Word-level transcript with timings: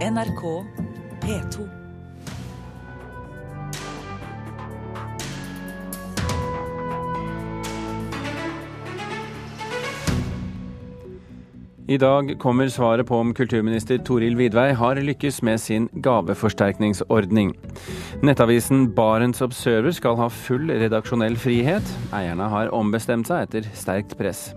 NRK 0.00 0.64
P2. 1.20 1.68
I 11.88 11.96
dag 11.96 12.38
kommer 12.38 12.68
svaret 12.68 13.06
på 13.06 13.18
om 13.18 13.34
kulturminister 13.34 13.98
Toril 13.98 14.38
Vidvei 14.40 14.72
har 14.72 14.96
lykkes 14.96 15.42
med 15.42 15.60
sin 15.60 15.90
gaveforsterkningsordning. 15.92 17.52
Nettavisen 18.18 18.88
Barents 18.94 19.40
Observer 19.44 19.94
skal 19.94 20.18
ha 20.18 20.26
full 20.34 20.66
redaksjonell 20.68 21.38
frihet. 21.38 21.86
Eierne 22.16 22.50
har 22.50 22.72
ombestemt 22.74 23.30
seg 23.30 23.46
etter 23.46 23.70
sterkt 23.78 24.16
press. 24.18 24.50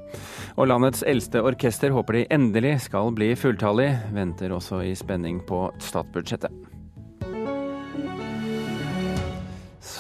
Og 0.58 0.68
landets 0.72 1.06
eldste 1.08 1.44
orkester 1.46 1.94
håper 1.94 2.18
de 2.18 2.28
endelig 2.34 2.80
skal 2.90 3.14
bli 3.16 3.32
fulltallig, 3.38 3.92
venter 4.14 4.58
også 4.58 4.82
i 4.90 4.96
spenning 4.98 5.40
på 5.48 5.68
statsbudsjettet. 5.82 6.52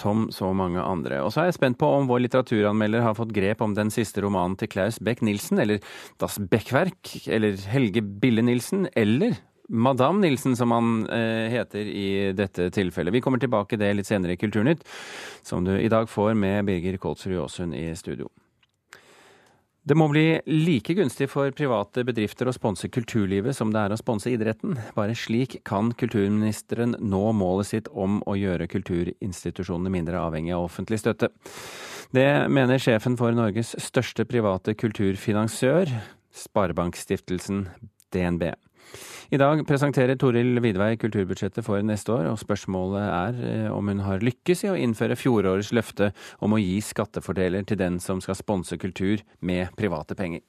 som 0.03 0.27
så 0.31 0.49
mange 0.55 0.81
andre. 0.81 1.21
Og 1.23 1.31
så 1.31 1.43
er 1.43 1.49
jeg 1.49 1.57
spent 1.59 1.79
på 1.79 1.87
om 1.87 2.09
vår 2.09 2.25
litteraturanmelder 2.25 3.03
har 3.05 3.15
fått 3.17 3.33
grep 3.35 3.61
om 3.63 3.75
den 3.77 3.91
siste 3.93 4.23
romanen 4.23 4.57
til 4.59 4.71
Klaus 4.71 4.99
Beck-Nilsen, 5.03 5.61
eller 5.63 5.83
Das 6.19 6.39
Beckwerk, 6.39 7.13
eller 7.27 7.59
Helge 7.71 8.03
Bille-Nielsen, 8.03 8.87
eller 8.99 9.37
Madame 9.69 10.21
Nilsen, 10.21 10.55
som 10.59 10.71
han 10.71 11.09
eh, 11.09 11.49
heter 11.53 11.87
i 11.87 12.07
dette 12.35 12.69
tilfellet. 12.75 13.13
Vi 13.13 13.21
kommer 13.21 13.39
tilbake 13.39 13.79
det 13.79 13.93
litt 13.95 14.09
senere 14.09 14.35
i 14.35 14.39
Kulturnytt, 14.39 14.83
som 15.41 15.63
du 15.63 15.75
i 15.77 15.91
dag 15.91 16.09
får 16.09 16.33
med 16.35 16.65
Birger 16.67 16.97
Kolsrud 16.97 17.39
Aasund 17.45 17.75
i 17.75 17.91
studio. 17.95 18.29
Det 19.83 19.97
må 19.99 20.05
bli 20.07 20.39
like 20.47 20.93
gunstig 20.95 21.25
for 21.27 21.51
private 21.51 22.05
bedrifter 22.07 22.47
å 22.47 22.53
sponse 22.55 22.87
kulturlivet 22.87 23.55
som 23.57 23.73
det 23.73 23.81
er 23.81 23.91
å 23.91 23.99
sponse 23.99 24.31
idretten. 24.31 24.77
Bare 24.95 25.15
slik 25.17 25.57
kan 25.67 25.89
kulturministeren 25.99 26.95
nå 27.03 27.23
målet 27.35 27.67
sitt 27.67 27.89
om 27.91 28.21
å 28.23 28.37
gjøre 28.39 28.69
kulturinstitusjonene 28.71 29.91
mindre 29.91 30.21
avhengig 30.23 30.55
av 30.55 30.69
offentlig 30.69 31.01
støtte. 31.03 31.33
Det 32.15 32.47
mener 32.47 32.79
sjefen 32.79 33.19
for 33.19 33.35
Norges 33.35 33.73
største 33.83 34.23
private 34.29 34.77
kulturfinansør, 34.79 35.91
Sparebankstiftelsen 36.33 37.65
DNB. 38.15 38.53
I 39.33 39.39
dag 39.41 39.63
presenterer 39.67 40.17
Toril 40.19 40.59
Vidvei 40.61 40.93
kulturbudsjettet 41.01 41.65
for 41.65 41.81
neste 41.85 42.13
år, 42.13 42.27
og 42.31 42.41
spørsmålet 42.41 43.03
er 43.07 43.43
eh, 43.49 43.69
om 43.73 43.87
hun 43.89 44.03
har 44.05 44.23
lykkes 44.23 44.65
i 44.65 44.71
å 44.73 44.79
innføre 44.79 45.17
fjorårets 45.17 45.73
løfte 45.73 46.11
om 46.43 46.53
å 46.53 46.61
gi 46.61 46.79
skattefordeler 46.83 47.65
til 47.65 47.79
den 47.79 47.99
som 48.03 48.21
skal 48.21 48.37
sponse 48.37 48.77
kultur 48.77 49.23
med 49.41 49.73
private 49.79 50.17
penger. 50.19 50.43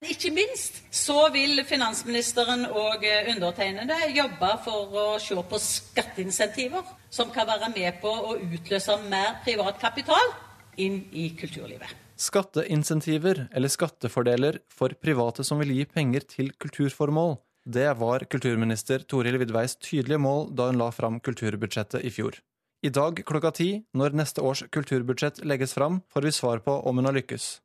Ikke 0.00 0.30
minst 0.32 0.78
så 0.96 1.26
vil 1.34 1.60
finansministeren 1.68 2.64
og 2.70 3.02
eh, 3.04 3.26
undertegnede 3.34 3.98
jobbe 4.16 4.52
for 4.64 4.94
å 4.96 5.08
se 5.20 5.36
på 5.36 5.60
skatteinsentiver 5.60 6.94
som 7.12 7.28
kan 7.34 7.48
være 7.50 7.68
med 7.74 7.98
på 8.00 8.08
å 8.08 8.38
utløse 8.38 8.96
mer 9.10 9.42
privat 9.44 9.76
kapital 9.82 10.32
inn 10.80 11.02
i 11.12 11.32
kulturlivet. 11.36 11.92
Skatteinsentiver 12.20 13.46
eller 13.52 13.72
skattefordeler 13.72 14.62
for 14.72 14.96
private 14.96 15.44
som 15.44 15.60
vil 15.60 15.74
gi 15.76 15.86
penger 15.88 16.24
til 16.32 16.52
kulturformål 16.60 17.38
det 17.64 17.88
var 18.00 18.24
kulturminister 18.32 19.02
Toril 19.04 19.36
Vidveis 19.40 19.76
tydelige 19.76 20.20
mål 20.20 20.48
da 20.56 20.70
hun 20.70 20.78
la 20.80 20.90
fram 20.94 21.20
kulturbudsjettet 21.20 22.04
i 22.04 22.12
fjor. 22.12 22.38
I 22.82 22.88
dag 22.88 23.20
klokka 23.28 23.50
ti, 23.52 23.70
når 23.92 24.16
neste 24.16 24.40
års 24.40 24.62
kulturbudsjett 24.72 25.42
legges 25.44 25.74
fram, 25.76 26.00
får 26.08 26.24
vi 26.24 26.32
svar 26.32 26.62
på 26.64 26.78
om 26.88 26.96
hun 26.96 27.04
har 27.04 27.16
lykkes. 27.18 27.60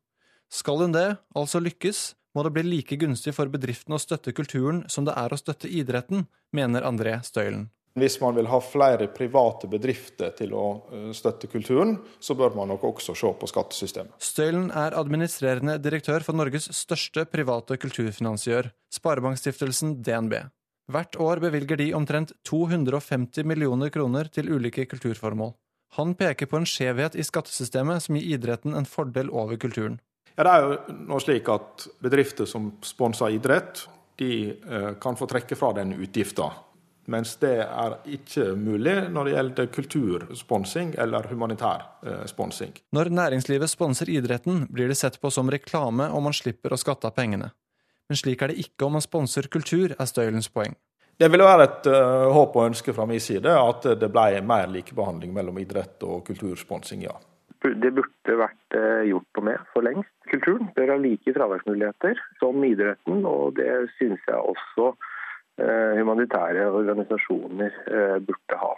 Skal 0.52 0.84
hun 0.84 0.92
det, 0.92 1.16
altså 1.34 1.62
lykkes, 1.64 2.12
må 2.36 2.44
det 2.44 2.52
bli 2.52 2.66
like 2.66 2.98
gunstig 3.00 3.32
for 3.32 3.48
bedriftene 3.48 3.96
å 3.96 4.02
støtte 4.02 4.34
kulturen 4.36 4.84
som 4.92 5.06
det 5.08 5.16
er 5.16 5.32
å 5.32 5.40
støtte 5.40 5.70
idretten, 5.72 6.26
mener 6.52 6.84
André 6.84 7.16
Støylen. 7.24 7.70
Hvis 7.96 8.18
man 8.20 8.36
vil 8.36 8.48
ha 8.52 8.58
flere 8.60 9.06
private 9.08 9.68
bedrifter 9.72 10.34
til 10.36 10.52
å 10.52 10.64
eh, 10.92 11.12
støtte 11.16 11.48
kulturen, 11.48 11.94
så 12.20 12.36
bør 12.36 12.52
man 12.58 12.68
nok 12.68 12.84
også 12.90 13.14
se 13.16 13.30
på 13.40 13.48
skattesystemet. 13.48 14.18
Støylen 14.20 14.66
er 14.68 14.96
administrerende 15.00 15.78
direktør 15.80 16.26
for 16.26 16.36
Norges 16.36 16.68
største 16.76 17.24
private 17.32 17.78
kulturfinansiør, 17.80 18.68
Sparebankstiftelsen 18.92 19.96
DNB. 20.04 20.42
Hvert 20.92 21.16
år 21.18 21.40
bevilger 21.42 21.80
de 21.80 21.88
omtrent 21.96 22.34
250 22.46 23.48
millioner 23.48 23.88
kroner 23.94 24.28
til 24.28 24.52
ulike 24.52 24.84
kulturformål. 24.92 25.56
Han 25.96 26.12
peker 26.20 26.50
på 26.50 26.60
en 26.60 26.68
skjevhet 26.68 27.16
i 27.16 27.24
skattesystemet 27.24 28.04
som 28.04 28.20
gir 28.20 28.36
idretten 28.36 28.76
en 28.76 28.86
fordel 28.86 29.32
over 29.32 29.56
kulturen. 29.56 29.96
Ja, 30.36 30.44
det 30.44 30.52
er 30.52 30.66
jo 30.66 30.96
nå 31.08 31.24
slik 31.24 31.48
at 31.48 31.88
Bedrifter 32.04 32.44
som 32.44 32.74
sponser 32.84 33.32
idrett, 33.32 33.86
de 34.20 34.52
eh, 34.52 34.92
kan 35.00 35.16
få 35.16 35.28
trekke 35.32 35.56
fra 35.56 35.72
den 35.76 35.96
utgifta 35.96 36.52
mens 37.10 37.36
det 37.42 37.58
er 37.64 37.96
ikke 38.16 38.50
mulig 38.58 38.94
når 39.12 39.28
det 39.28 39.34
gjelder 39.34 39.68
kultursponsing 39.74 40.94
eller 41.02 41.28
humanitær 41.30 41.84
eh, 42.06 42.24
sponsing. 42.30 42.74
Når 42.96 43.12
næringslivet 43.14 43.70
sponser 43.70 44.10
idretten, 44.10 44.66
blir 44.72 44.90
det 44.90 44.98
sett 44.98 45.20
på 45.22 45.30
som 45.30 45.50
reklame 45.52 46.08
og 46.10 46.26
man 46.26 46.36
slipper 46.36 46.74
å 46.74 46.80
skatte 46.80 47.08
av 47.10 47.16
pengene. 47.16 47.52
Men 48.06 48.18
slik 48.18 48.42
er 48.42 48.52
det 48.52 48.60
ikke 48.62 48.86
om 48.86 48.98
man 48.98 49.04
sponser 49.04 49.48
kultur, 49.50 49.94
er 49.94 50.10
Støylens 50.10 50.50
poeng. 50.52 50.76
Det 51.16 51.30
ville 51.32 51.46
være 51.46 51.64
et 51.64 51.86
uh, 51.88 52.28
håp 52.34 52.58
og 52.58 52.68
ønske 52.68 52.92
fra 52.92 53.06
min 53.08 53.22
side 53.22 53.48
at 53.48 53.86
det 53.98 54.10
ble 54.12 54.42
mer 54.44 54.68
likebehandling 54.68 55.32
mellom 55.34 55.58
idrett 55.62 56.02
og 56.04 56.26
kultursponsing, 56.26 57.06
ja. 57.06 57.16
Det 57.64 57.90
burde 57.96 58.36
vært 58.38 58.76
uh, 58.76 59.02
gjort 59.08 59.38
noe 59.38 59.46
med 59.48 59.70
for 59.72 59.86
lengst. 59.86 60.12
Kulturen 60.30 60.68
bør 60.76 60.92
ha 60.92 60.98
like 61.00 61.32
fraværsmuligheter 61.34 62.20
som 62.38 62.62
idretten, 62.68 63.24
og 63.26 63.56
det 63.56 63.70
syns 63.96 64.22
jeg 64.28 64.42
også 64.52 64.92
Eh, 64.92 65.15
humanitære 65.62 66.66
organisasjoner 66.70 67.78
eh, 67.86 68.18
burde 68.26 68.58
ha. 68.60 68.74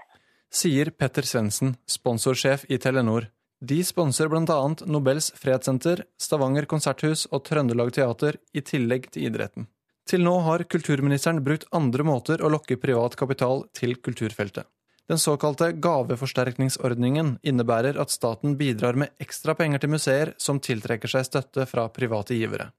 Sier 0.49 0.91
Petter 0.91 1.27
Svendsen, 1.29 1.75
sponsorsjef 1.87 2.65
i 2.73 2.79
Telenor. 2.81 3.29
De 3.61 3.81
sponser 3.85 4.31
bl.a. 4.31 4.61
Nobels 4.87 5.33
fredssenter, 5.37 6.05
Stavanger 6.21 6.69
konserthus 6.71 7.27
og 7.33 7.43
Trøndelag 7.49 7.91
Teater, 7.97 8.39
i 8.55 8.63
tillegg 8.63 9.11
til 9.11 9.29
idretten. 9.29 9.67
Til 10.09 10.23
nå 10.25 10.39
har 10.47 10.65
kulturministeren 10.71 11.43
brukt 11.45 11.67
andre 11.75 12.07
måter 12.07 12.41
å 12.41 12.49
lokke 12.55 12.79
privat 12.81 13.19
kapital 13.19 13.67
til 13.77 13.99
kulturfeltet. 14.01 14.65
Den 15.09 15.21
såkalte 15.21 15.73
gaveforsterkningsordningen 15.73 17.39
innebærer 17.43 17.97
at 18.01 18.13
staten 18.13 18.57
bidrar 18.61 18.97
med 18.97 19.13
ekstra 19.21 19.55
penger 19.57 19.83
til 19.83 19.93
museer 19.95 20.35
som 20.41 20.61
tiltrekker 20.61 21.09
seg 21.09 21.27
støtte 21.29 21.65
fra 21.69 21.87
private 21.93 22.37
givere. 22.37 22.71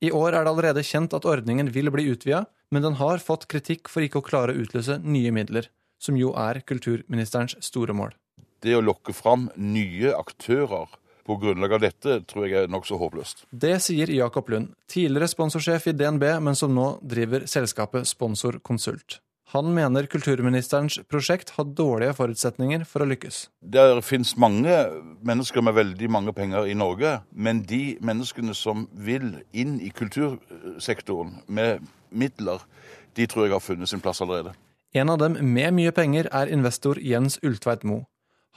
I 0.00 0.08
år 0.16 0.32
er 0.32 0.44
det 0.46 0.52
allerede 0.54 0.82
kjent 0.86 1.12
at 1.12 1.26
ordningen 1.28 1.68
vil 1.74 1.90
bli 1.92 2.06
utvida, 2.08 2.46
men 2.72 2.84
den 2.86 2.96
har 2.96 3.20
fått 3.20 3.44
kritikk 3.52 3.90
for 3.92 4.04
ikke 4.04 4.22
å 4.22 4.24
klare 4.24 4.54
å 4.54 4.62
utløse 4.62 4.96
nye 5.04 5.32
midler, 5.34 5.68
som 6.00 6.16
jo 6.16 6.32
er 6.40 6.62
kulturministerens 6.64 7.58
store 7.66 7.92
mål. 7.96 8.14
Det 8.64 8.72
å 8.76 8.84
lokke 8.84 9.12
fram 9.16 9.50
nye 9.60 10.14
aktører 10.16 10.88
på 11.28 11.36
grunnlag 11.40 11.76
av 11.76 11.82
dette 11.84 12.16
tror 12.28 12.46
jeg 12.46 12.64
er 12.64 12.72
nokså 12.72 12.96
håpløst. 13.00 13.44
Det 13.52 13.76
sier 13.84 14.08
Jakob 14.12 14.48
Lund, 14.48 14.72
tidligere 14.88 15.28
sponsorsjef 15.28 15.90
i 15.92 15.96
DNB, 15.96 16.24
men 16.40 16.56
som 16.56 16.72
nå 16.74 16.94
driver 17.04 17.44
selskapet 17.50 18.08
Sponsor 18.08 18.56
Konsult. 18.64 19.20
Han 19.50 19.72
mener 19.74 20.06
kulturministerens 20.06 21.00
prosjekt 21.10 21.48
har 21.56 21.66
dårlige 21.74 22.14
forutsetninger 22.14 22.84
for 22.86 23.02
å 23.02 23.08
lykkes. 23.10 23.48
Det 23.58 23.82
finnes 24.06 24.36
mange 24.38 24.76
mennesker 25.26 25.64
med 25.66 25.74
veldig 25.74 26.10
mange 26.14 26.34
penger 26.36 26.68
i 26.70 26.76
Norge, 26.78 27.16
men 27.34 27.64
de 27.66 27.96
menneskene 27.98 28.54
som 28.54 28.86
vil 28.94 29.40
inn 29.50 29.80
i 29.82 29.90
kultursektoren 29.90 31.40
med 31.50 31.82
midler, 32.14 32.62
de 33.18 33.26
tror 33.26 33.48
jeg 33.48 33.56
har 33.56 33.64
funnet 33.64 33.90
sin 33.90 34.02
plass 34.04 34.22
allerede. 34.22 34.54
En 34.94 35.10
av 35.10 35.18
dem 35.18 35.34
med 35.42 35.74
mye 35.74 35.90
penger 35.98 36.30
er 36.30 36.54
investor 36.54 37.02
Jens 37.02 37.40
Ultveit 37.42 37.82
Moe. 37.82 38.06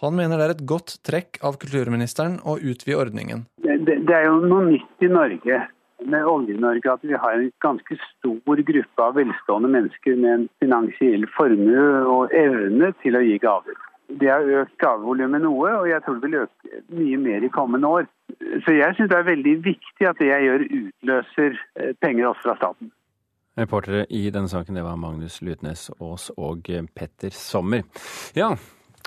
Han 0.06 0.14
mener 0.14 0.38
det 0.38 0.46
er 0.46 0.58
et 0.60 0.66
godt 0.70 1.00
trekk 1.08 1.42
av 1.42 1.58
kulturministeren 1.62 2.38
å 2.46 2.60
utvide 2.62 3.02
ordningen. 3.02 3.48
Det, 3.66 3.82
det 3.90 4.14
er 4.14 4.28
jo 4.30 4.44
noe 4.46 4.68
nytt 4.70 5.06
i 5.06 5.10
Norge 5.10 5.66
med 6.06 6.26
Olje-Norge 6.26 6.92
at 6.92 7.04
vi 7.06 7.14
har 7.14 7.38
en 7.38 7.52
ganske 7.64 7.98
stor 8.02 8.62
gruppe 8.70 9.06
av 9.06 9.16
velstående 9.18 9.72
mennesker 9.76 10.16
med 10.20 10.34
en 10.34 10.46
finansiell 10.64 11.26
formue 11.38 11.86
og 12.16 12.34
evne 12.38 12.92
til 13.04 13.18
å 13.18 13.24
gi 13.24 13.38
gaver. 13.42 13.78
Det 14.20 14.30
har 14.30 14.50
økt 14.62 14.76
gavevolumet 14.84 15.42
noe, 15.42 15.70
og 15.80 15.88
jeg 15.90 16.04
tror 16.04 16.18
det 16.20 16.28
vil 16.28 16.42
øke 16.44 16.82
mye 16.98 17.22
mer 17.22 17.46
i 17.46 17.54
kommende 17.54 17.88
år. 17.88 18.10
Så 18.66 18.76
jeg 18.76 18.98
syns 18.98 19.10
det 19.10 19.18
er 19.18 19.32
veldig 19.32 19.56
viktig 19.64 20.10
at 20.10 20.20
det 20.20 20.30
jeg 20.30 20.50
gjør 20.50 20.68
utløser 20.68 21.58
eh, 21.80 21.96
penger 22.04 22.30
også 22.34 22.50
fra 22.50 22.60
staten. 22.60 22.92
Reportere 23.58 24.06
i 24.10 24.28
denne 24.34 24.50
saken 24.50 24.78
det 24.78 24.84
var 24.86 24.98
Magnus 24.98 25.40
Lutnes 25.46 25.90
Aas 26.02 26.32
og 26.38 26.70
Petter 26.96 27.34
Sommer. 27.38 27.86
Ja, 28.36 28.56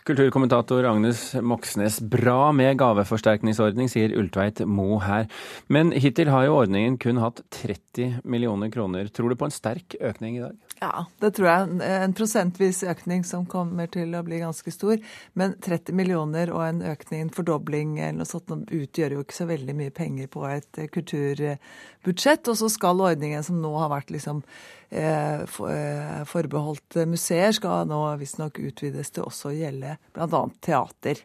Kulturkommentator 0.07 0.87
Agnes 0.87 1.33
Moxnes, 1.43 1.97
bra 1.99 2.53
med 2.55 2.77
gaveforsterkningsordning, 2.79 3.89
sier 3.91 4.13
Ultveit 4.15 4.61
Mo 4.63 5.01
her. 5.03 5.27
Men 5.67 5.91
hittil 5.91 6.31
har 6.31 6.45
jo 6.47 6.61
ordningen 6.61 6.95
kun 7.03 7.19
hatt 7.19 7.43
30 7.57 8.21
millioner 8.23 8.71
kroner. 8.71 9.11
Tror 9.11 9.35
du 9.35 9.41
på 9.41 9.49
en 9.49 9.57
sterk 9.57 9.99
økning 9.99 10.39
i 10.39 10.45
dag? 10.45 10.55
Ja, 10.81 11.07
det 11.23 11.31
tror 11.37 11.49
jeg. 11.49 11.77
En 11.89 12.15
prosentvis 12.17 12.83
økning 12.85 13.23
som 13.25 13.47
kommer 13.49 13.89
til 13.89 14.13
å 14.17 14.21
bli 14.27 14.43
ganske 14.43 14.73
stor. 14.75 15.01
Men 15.39 15.55
30 15.65 15.97
millioner 15.97 16.53
og 16.53 16.65
en 16.67 16.83
økning, 16.85 17.23
en 17.25 17.33
fordobling 17.33 17.95
eller 17.97 18.19
noe 18.21 18.29
sånt, 18.29 18.53
utgjør 18.53 19.17
jo 19.17 19.25
ikke 19.25 19.39
så 19.39 19.49
veldig 19.49 19.77
mye 19.79 19.95
penger 19.97 20.29
på 20.33 20.45
et 20.51 20.83
eh, 20.83 20.91
kulturbudsjett. 20.93 22.53
Og 22.53 22.61
så 22.61 22.69
skal 22.73 23.01
ordningen 23.09 23.47
som 23.47 23.63
nå 23.63 23.73
har 23.81 23.93
vært 23.95 24.13
liksom 24.13 24.43
eh, 24.91 25.47
eh 25.47 26.21
forbeholdt 26.29 27.01
museer, 27.09 27.57
skal 27.57 27.89
nå 27.89 28.03
visstnok 28.21 28.61
utvides 28.61 29.15
til 29.17 29.25
også 29.25 29.53
å 29.53 29.57
gjelde 29.57 29.97
bl.a. 30.13 30.45
teater. 30.61 31.25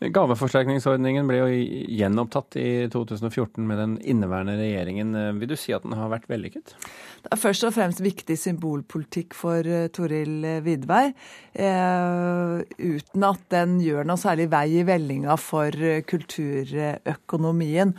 Gaveforsterkningsordningen 0.00 1.28
ble 1.28 1.40
jo 1.42 1.48
gjenopptatt 2.00 2.56
i 2.60 2.68
2014 2.92 3.66
med 3.66 3.80
den 3.80 3.96
inneværende 4.00 4.56
regjeringen. 4.60 5.12
Vil 5.40 5.52
du 5.52 5.56
si 5.60 5.74
at 5.76 5.84
den 5.84 5.96
har 5.98 6.12
vært 6.12 6.28
vellykket? 6.30 6.74
Det 7.20 7.28
er 7.34 7.40
først 7.40 7.66
og 7.68 7.74
fremst 7.76 8.00
viktig 8.00 8.36
symbolpolitikk 8.40 9.34
for 9.36 9.66
uh, 9.66 9.88
Toril 9.92 10.46
Vidvei, 10.64 11.10
uh, 11.60 12.62
uten 12.80 13.26
at 13.28 13.42
den 13.52 13.76
gjør 13.84 14.08
noe 14.08 14.20
særlig 14.20 14.48
vei 14.52 14.64
i 14.80 14.86
vellinga 14.88 15.36
for 15.40 15.68
uh, 15.68 16.00
kulturøkonomien. 16.08 17.92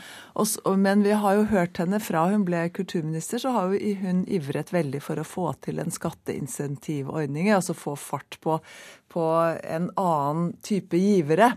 Men 0.81 1.05
vi 1.05 1.13
har 1.21 1.37
jo 1.37 1.49
hørt 1.53 1.77
henne 1.83 2.01
fra 2.01 2.25
hun 2.31 2.47
ble 2.47 2.63
kulturminister, 2.73 3.43
så 3.43 3.53
har 3.53 3.75
hun 4.01 4.23
ivret 4.25 4.73
veldig 4.73 5.03
for 5.05 5.21
å 5.21 5.27
få 5.27 5.51
til 5.61 5.83
en 5.83 5.93
skatteinsentivordning, 5.93 7.51
altså 7.53 7.77
få 7.77 7.93
fart 7.99 8.39
på, 8.41 8.57
på 9.11 9.25
en 9.61 9.89
annen 9.99 10.53
type 10.63 10.99
givere. 10.99 11.51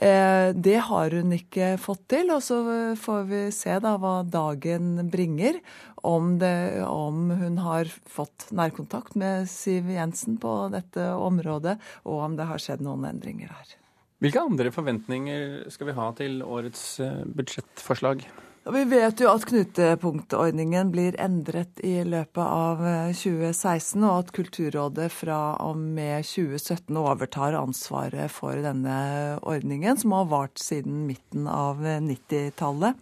Det 0.00 0.76
har 0.86 1.12
hun 1.12 1.34
ikke 1.36 1.74
fått 1.80 2.06
til, 2.12 2.30
og 2.32 2.40
så 2.44 2.60
får 2.96 3.26
vi 3.28 3.40
se 3.52 3.74
da 3.84 3.96
hva 4.00 4.20
dagen 4.24 5.10
bringer 5.12 5.58
om, 6.02 6.38
det, 6.38 6.82
om, 6.84 7.30
hun 7.30 7.58
har 7.58 7.90
fått 8.08 8.48
nærkontakt 8.56 9.16
med 9.20 9.48
Siv 9.50 9.90
Jensen 9.92 10.38
på 10.40 10.54
dette 10.72 11.10
området, 11.12 11.76
og 12.08 12.24
om 12.24 12.38
det 12.38 12.48
har 12.48 12.62
skjedd 12.62 12.84
noen 12.84 13.04
endringer 13.10 13.52
her. 13.52 13.76
Hvilke 14.20 14.42
andre 14.44 14.72
forventninger 14.72 15.70
skal 15.72 15.88
vi 15.88 15.96
ha 15.96 16.10
til 16.16 16.42
årets 16.44 16.84
eh, 17.00 17.22
budsjettforslag? 17.24 18.26
Vi 18.60 18.82
vet 18.84 19.20
jo 19.22 19.30
at 19.32 19.46
knutepunktordningen 19.48 20.90
blir 20.92 21.14
endret 21.22 21.80
i 21.80 21.94
løpet 22.04 22.42
av 22.44 22.82
2016, 23.16 24.02
eh, 24.02 24.04
og 24.04 24.18
at 24.18 24.32
Kulturrådet 24.36 25.06
fra 25.14 25.38
og 25.64 25.80
med 25.80 26.26
2017 26.28 26.98
overtar 27.00 27.56
ansvaret 27.56 28.28
for 28.28 28.60
denne 28.60 28.98
ordningen, 29.40 29.96
som 29.96 30.12
har 30.12 30.28
vart 30.28 30.60
siden 30.60 31.06
midten 31.08 31.48
av 31.48 31.80
90-tallet. 31.80 33.00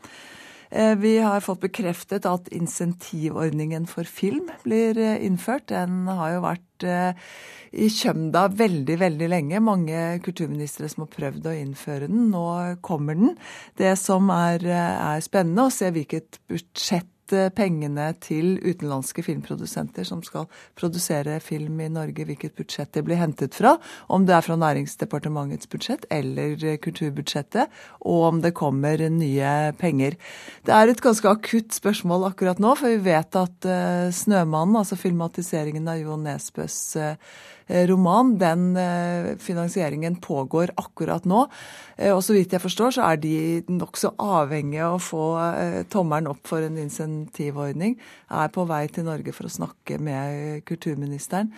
Eh, 0.71 0.95
vi 0.97 1.19
har 1.19 1.41
fått 1.41 1.61
bekreftet 1.61 2.27
at 2.29 2.49
insentivordningen 2.53 3.87
for 3.89 4.05
film 4.05 4.51
blir 4.65 4.99
eh, 5.01 5.25
innført. 5.25 5.71
Den 5.73 6.05
har 6.11 6.35
jo 6.35 6.43
vært 6.45 6.85
eh, 6.85 7.29
i 7.73 7.89
kjømda 7.93 8.47
veldig, 8.59 8.99
veldig 9.01 9.29
lenge. 9.33 9.63
Mange 9.65 10.03
kulturministre 10.25 10.91
som 10.93 11.07
har 11.07 11.13
prøvd 11.15 11.49
å 11.49 11.57
innføre 11.57 12.11
den. 12.11 12.29
Nå 12.35 12.47
kommer 12.85 13.17
den. 13.17 13.37
Det 13.81 13.95
som 14.01 14.29
er, 14.35 14.65
er 14.69 15.25
spennende, 15.25 15.69
å 15.69 15.75
se 15.75 15.93
hvilket 15.95 16.43
budsjett 16.51 17.09
pengene 17.57 18.11
til 18.23 18.57
utenlandske 18.63 19.25
filmprodusenter 19.27 20.07
som 20.07 20.23
skal 20.25 20.47
produsere 20.79 21.39
film 21.45 21.81
i 21.85 21.91
Norge, 21.93 22.27
hvilket 22.29 22.57
budsjett 22.59 22.93
det 22.97 23.05
blir 23.07 23.21
hentet 23.21 23.57
fra. 23.57 23.77
Om 24.09 24.27
det 24.29 24.37
er 24.37 24.47
fra 24.47 24.59
Næringsdepartementets 24.61 25.71
budsjett 25.71 26.07
eller 26.15 26.79
kulturbudsjettet, 26.85 27.69
og 28.01 28.25
om 28.31 28.41
det 28.45 28.55
kommer 28.59 29.03
nye 29.13 29.55
penger. 29.79 30.17
Det 30.67 30.75
er 30.75 30.93
et 30.93 31.05
ganske 31.05 31.29
akutt 31.29 31.77
spørsmål 31.77 32.31
akkurat 32.31 32.63
nå, 32.63 32.75
for 32.79 32.93
vi 32.93 33.03
vet 33.11 33.37
at 33.39 33.69
uh, 33.69 34.09
'Snømannen', 34.13 34.81
altså 34.81 34.99
filmatiseringen 34.99 35.89
av 35.89 36.01
Jo 36.03 36.17
Nesbøs 36.21 36.81
roman. 37.69 38.35
Den 38.41 38.71
finansieringen 39.43 40.17
pågår 40.25 40.73
akkurat 40.77 41.27
nå. 41.29 41.45
Og 42.15 42.23
så 42.25 42.37
vidt 42.37 42.55
jeg 42.55 42.63
forstår, 42.63 42.95
så 42.97 43.09
er 43.11 43.21
de 43.23 43.35
nokså 43.69 44.15
avhengige 44.23 44.87
av 44.87 44.97
å 44.97 45.03
få 45.03 45.27
tommelen 45.93 46.31
opp 46.31 46.47
for 46.49 46.65
en 46.65 46.79
insentivordning. 46.81 47.99
Er 48.31 48.51
på 48.55 48.65
vei 48.69 48.85
til 48.93 49.09
Norge 49.09 49.35
for 49.37 49.51
å 49.51 49.53
snakke 49.53 49.99
med 50.03 50.65
kulturministeren. 50.69 51.53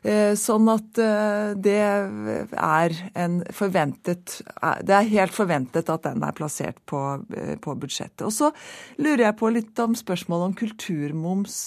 Eh, 0.00 0.32
sånn 0.32 0.64
at 0.72 0.96
eh, 0.96 1.50
det 1.60 1.76
er 1.76 2.94
en 3.20 3.34
forventet 3.52 4.38
eh, 4.54 4.78
Det 4.80 4.94
er 4.96 5.10
helt 5.10 5.34
forventet 5.36 5.90
at 5.92 6.06
den 6.06 6.24
er 6.24 6.32
plassert 6.36 6.78
på, 6.88 7.00
på 7.60 7.74
budsjettet. 7.82 8.24
Og 8.24 8.32
så 8.32 8.48
lurer 8.96 9.26
jeg 9.26 9.36
på 9.42 9.52
litt 9.52 9.84
om 9.84 9.92
spørsmålet 9.98 10.48
om 10.48 10.56
kulturmoms 10.56 11.58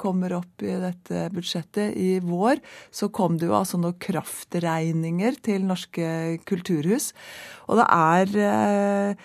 kommer 0.00 0.34
opp 0.40 0.66
i 0.66 0.74
dette 0.82 1.28
budsjettet. 1.34 1.94
I 1.94 2.18
vår 2.24 2.58
så 2.90 3.12
kom 3.14 3.38
det 3.38 3.46
jo 3.46 3.56
altså 3.60 3.78
noen 3.78 3.98
kraftregninger 4.02 5.38
til 5.46 5.66
norske 5.68 6.10
kulturhus. 6.50 7.12
Og 7.70 7.78
det 7.78 7.88
er 7.94 9.16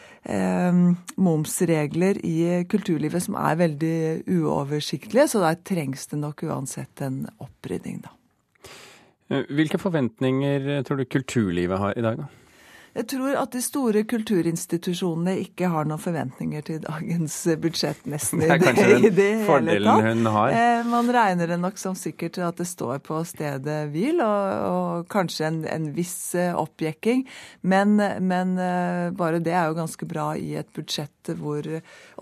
momsregler 1.17 2.19
i 2.21 2.63
kulturlivet 2.69 3.25
som 3.25 3.37
er 3.39 3.61
veldig 3.65 3.99
uoversiktlige, 4.29 5.31
så 5.31 5.47
der 5.47 5.63
trengs 5.65 6.11
det 6.11 6.21
nok 6.21 6.45
uansett 6.47 7.01
en 7.05 7.23
opprydding, 7.41 8.03
da. 8.05 8.13
Eh, 9.31 9.43
hvilke 9.49 9.79
forventninger 9.79 10.81
tror 10.83 10.99
du 10.99 11.05
kulturlivet 11.05 11.79
har 11.79 11.93
i 11.97 12.01
dag, 12.05 12.17
da? 12.17 12.29
Jeg 12.93 13.07
tror 13.09 13.33
at 13.39 13.55
de 13.55 13.59
store 13.63 14.03
kulturinstitusjonene 14.05 15.33
ikke 15.47 15.65
har 15.73 15.87
noen 15.89 16.01
forventninger 16.01 16.65
til 16.67 16.81
dagens 16.83 17.39
budsjett, 17.63 18.03
nesten. 18.05 18.43
Det 18.43 18.51
er 18.53 18.59
kanskje 18.61 18.85
den 18.91 19.07
i 19.07 19.09
det 19.17 19.29
fordelen 19.47 20.03
hun 20.05 20.29
har? 20.35 20.53
Eh, 20.53 20.85
man 20.85 21.09
regner 21.15 21.49
det 21.49 21.57
nok 21.57 21.81
som 21.81 21.97
sikkert 21.97 22.37
at 22.45 22.61
det 22.61 22.67
står 22.69 23.01
på 23.01 23.17
stedet 23.25 23.79
hvil, 23.89 24.21
og, 24.21 24.67
og 24.69 25.07
kanskje 25.09 25.47
en, 25.49 25.57
en, 25.65 25.87
viss 25.95 26.35
eh, 26.37 26.53
oppjekking. 26.53 27.25
Men, 27.65 27.95
men, 27.97 28.53
eh, 28.61 29.09
bare 29.17 29.41
det 29.41 29.55
er 29.57 29.71
jo 29.71 29.79
ganske 29.79 30.09
bra 30.09 30.27
i 30.37 30.53
et 30.61 30.69
budsjett 30.77 31.33
hvor 31.39 31.65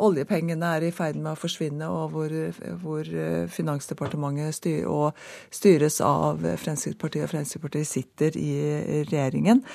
oljepengene 0.06 0.71
er 0.77 0.88
i 0.88 0.94
ferd 0.95 1.19
med 1.19 1.33
å 1.33 1.39
forsvinne, 1.41 1.89
og 1.91 2.15
hvor, 2.15 2.38
hvor 2.79 3.07
Finansdepartementet 3.51 4.56
styr, 4.56 4.88
og 4.88 5.19
styres 5.51 6.00
av 6.06 6.39
Fremskrittspartiet, 6.39 7.27
og 7.27 7.33
Fremskrittspartiet 7.33 7.91
sitter 7.91 8.39
i 8.39 8.53
regjeringen. 9.09 9.65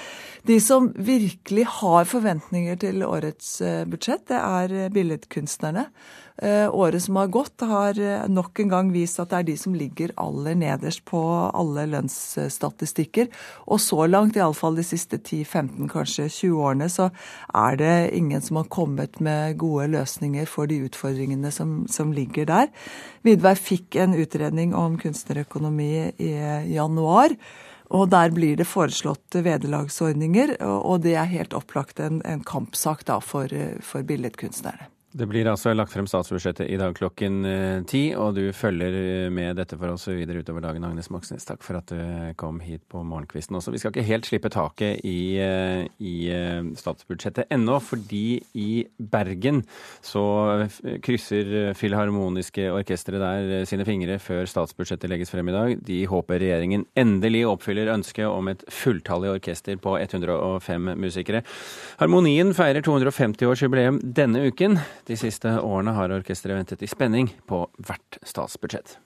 De 0.46 0.60
som 0.62 0.85
virkelig 0.94 1.64
har 1.80 2.06
forventninger 2.08 2.78
til 2.82 3.02
årets 3.06 3.58
eh, 3.64 3.82
budsjett, 3.88 4.26
det 4.30 4.38
er 4.38 4.72
eh, 4.74 4.92
billedkunstnerne. 4.94 5.86
Eh, 6.36 6.66
året 6.68 7.00
som 7.04 7.16
har 7.16 7.30
gått, 7.32 7.64
har 7.64 7.98
nok 8.28 8.60
en 8.60 8.72
gang 8.72 8.90
vist 8.92 9.20
at 9.22 9.30
det 9.30 9.38
er 9.38 9.46
de 9.48 9.56
som 9.58 9.76
ligger 9.76 10.12
aller 10.20 10.58
nederst 10.58 11.04
på 11.08 11.20
alle 11.48 11.86
lønnsstatistikker. 11.92 13.30
Og 13.66 13.80
så 13.80 14.06
langt, 14.10 14.36
iallfall 14.36 14.76
de 14.76 14.84
siste 14.86 15.18
10-15, 15.18 15.86
kanskje 15.92 16.28
20 16.28 16.64
årene, 16.68 16.90
så 16.92 17.08
er 17.56 17.80
det 17.80 17.94
ingen 18.18 18.44
som 18.44 18.60
har 18.60 18.70
kommet 18.72 19.20
med 19.20 19.56
gode 19.62 19.88
løsninger 19.94 20.48
for 20.50 20.68
de 20.68 20.82
utfordringene 20.88 21.52
som, 21.54 21.78
som 21.88 22.12
ligger 22.16 22.50
der. 22.52 22.68
Vidvei 23.26 23.56
fikk 23.56 23.96
en 24.02 24.18
utredning 24.18 24.76
om 24.76 25.00
kunstnerøkonomi 25.00 25.92
i 26.20 26.34
januar. 26.74 27.32
Og 27.94 28.08
der 28.10 28.32
blir 28.34 28.56
det 28.58 28.66
foreslått 28.66 29.36
vederlagsordninger, 29.46 30.56
og 30.64 31.04
det 31.04 31.14
er 31.14 31.30
helt 31.30 31.54
opplagt 31.54 32.00
en, 32.02 32.18
en 32.26 32.42
kampsak 32.42 33.04
for, 33.22 33.52
for 33.80 34.02
billedkunstnerne. 34.02 34.90
Det 35.16 35.24
blir 35.24 35.48
altså 35.48 35.70
lagt 35.72 35.94
frem 35.94 36.04
statsbudsjettet 36.04 36.68
i 36.68 36.76
dag 36.76 36.92
klokken 36.96 37.36
eh, 37.48 37.78
ti, 37.88 38.10
og 38.20 38.34
du 38.36 38.50
følger 38.52 38.96
eh, 38.98 39.28
med 39.32 39.56
dette 39.56 39.78
for 39.80 39.94
oss 39.94 40.04
videre 40.10 40.42
utover 40.44 40.60
dagen. 40.60 40.84
Agnes 40.84 41.08
Moxnes, 41.08 41.46
takk 41.48 41.62
for 41.64 41.78
at 41.78 41.88
du 41.88 41.96
eh, 41.96 42.34
kom 42.36 42.58
hit 42.60 42.82
på 42.92 43.00
morgenkvisten 43.00 43.56
også. 43.56 43.72
Vi 43.72 43.80
skal 43.80 43.94
ikke 43.94 44.04
helt 44.04 44.28
slippe 44.28 44.50
taket 44.52 45.00
i, 45.08 45.40
i 45.40 46.14
statsbudsjettet 46.76 47.48
ennå, 47.54 47.78
fordi 47.80 48.42
i 48.60 48.84
Bergen 48.98 49.62
så 50.04 50.26
krysser 51.04 51.72
Filharmoniske 51.78 52.68
orkesteret 52.74 53.22
der 53.22 53.64
sine 53.68 53.86
fingre 53.88 54.18
før 54.20 54.44
statsbudsjettet 54.50 55.08
legges 55.12 55.32
frem 55.32 55.48
i 55.48 55.56
dag. 55.56 55.74
De 55.86 56.02
håper 56.10 56.42
regjeringen 56.44 56.84
endelig 56.98 57.46
oppfyller 57.48 57.94
ønsket 57.94 58.28
om 58.28 58.52
et 58.52 58.66
fulltallig 58.68 59.32
orkester 59.38 59.80
på 59.80 59.96
105 59.96 60.92
musikere. 61.00 61.40
Harmonien 62.02 62.52
feirer 62.56 62.84
250-årsjubileum 62.84 64.02
denne 64.20 64.44
uken. 64.50 64.76
De 65.06 65.16
siste 65.16 65.52
årene 65.62 65.94
har 65.94 66.10
orkesteret 66.10 66.58
ventet 66.58 66.82
i 66.82 66.88
spenning 66.90 67.28
på 67.46 67.62
hvert 67.78 68.18
statsbudsjett. 68.26 68.96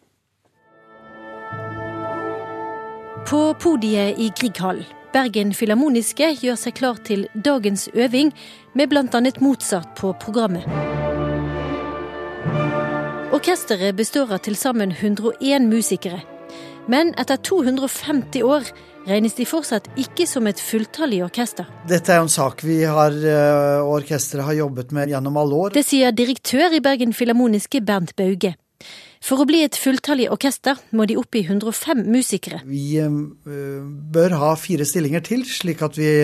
På 3.29 3.43
podiet 3.61 4.19
i 4.19 4.31
Grieghallen. 4.33 4.87
Bergen 5.11 5.51
Filharmoniske 5.51 6.29
gjør 6.39 6.55
seg 6.55 6.77
klar 6.79 7.01
til 7.03 7.25
dagens 7.35 7.89
øving, 7.99 8.31
med 8.79 8.93
bl.a. 8.93 9.21
Mozart 9.43 9.97
på 9.99 10.13
programmet. 10.23 10.63
Orkesteret 13.35 13.97
består 13.99 14.31
av 14.37 14.45
til 14.47 14.55
sammen 14.57 14.95
101 14.95 15.67
musikere. 15.67 16.23
Men 16.87 17.11
etter 17.19 17.43
250 17.43 18.47
år 18.47 18.71
regnes 19.11 19.37
de 19.37 19.47
fortsatt 19.49 19.91
ikke 20.01 20.27
som 20.31 20.47
et 20.51 20.61
fulltallig 20.63 21.21
orkester. 21.27 21.69
Dette 21.91 22.15
er 22.15 22.21
jo 22.21 22.29
en 22.29 22.33
sak 22.33 22.65
vi 22.67 22.81
har, 22.87 23.15
og 23.83 23.97
orkesteret 24.01 24.47
har 24.47 24.59
jobbet 24.63 24.95
med 24.97 25.13
gjennom 25.13 25.39
alle 25.41 25.61
år. 25.67 25.77
Det 25.77 25.85
sier 25.87 26.15
direktør 26.15 26.77
i 26.77 26.83
Bergen 26.85 27.15
Filharmoniske 27.17 27.83
Bernt 27.85 28.15
Bauge. 28.19 28.55
For 29.21 29.43
å 29.43 29.45
bli 29.45 29.61
et 29.67 29.77
fulltallig 29.77 30.31
orkester 30.33 30.79
må 30.97 31.05
de 31.05 31.19
opp 31.21 31.37
i 31.37 31.43
105 31.45 32.07
musikere. 32.09 32.63
Vi 32.65 32.97
bør 34.15 34.37
ha 34.41 34.55
fire 34.57 34.87
stillinger 34.89 35.27
til, 35.27 35.45
slik 35.45 35.85
at 35.85 35.99
vi, 36.01 36.15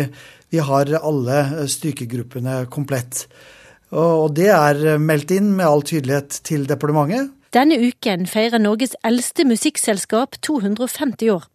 vi 0.54 0.62
har 0.64 0.94
alle 1.02 1.66
stykegruppene 1.68 2.62
komplett. 2.72 3.26
Og 3.92 4.32
det 4.34 4.48
er 4.50 4.96
meldt 4.98 5.34
inn 5.36 5.52
med 5.58 5.68
all 5.68 5.84
tydelighet 5.86 6.40
til 6.48 6.64
departementet. 6.70 7.34
Denne 7.54 7.76
uken 7.78 8.26
feirer 8.28 8.60
Norges 8.60 8.96
eldste 9.06 9.46
musikkselskap 9.48 10.40
250 10.44 11.30
år. 11.36 11.46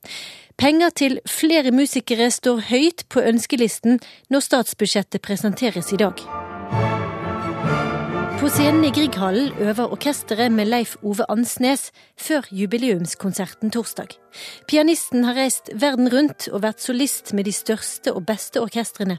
Penger 0.61 0.91
til 0.93 1.15
flere 1.25 1.71
musikere 1.73 2.27
står 2.29 2.59
høyt 2.67 2.99
på 3.09 3.21
ønskelisten 3.25 3.95
når 4.29 4.43
statsbudsjettet 4.45 5.23
presenteres 5.25 5.87
i 5.89 5.97
dag. 5.97 6.19
På 8.37 8.49
scenen 8.53 8.83
i 8.85 8.91
Grieghallen 8.93 9.55
øver 9.57 9.89
orkesteret 9.95 10.53
med 10.53 10.69
Leif 10.69 10.91
Ove 11.01 11.25
Ansnes 11.33 11.87
før 12.13 12.45
jubileumskonserten 12.53 13.73
torsdag. 13.73 14.13
Pianisten 14.69 15.25
har 15.25 15.39
reist 15.39 15.71
verden 15.81 16.11
rundt 16.13 16.45
og 16.51 16.61
vært 16.61 16.85
solist 16.85 17.33
med 17.33 17.49
de 17.49 17.53
største 17.57 18.13
og 18.13 18.27
beste 18.29 18.61
orkestrene. 18.61 19.17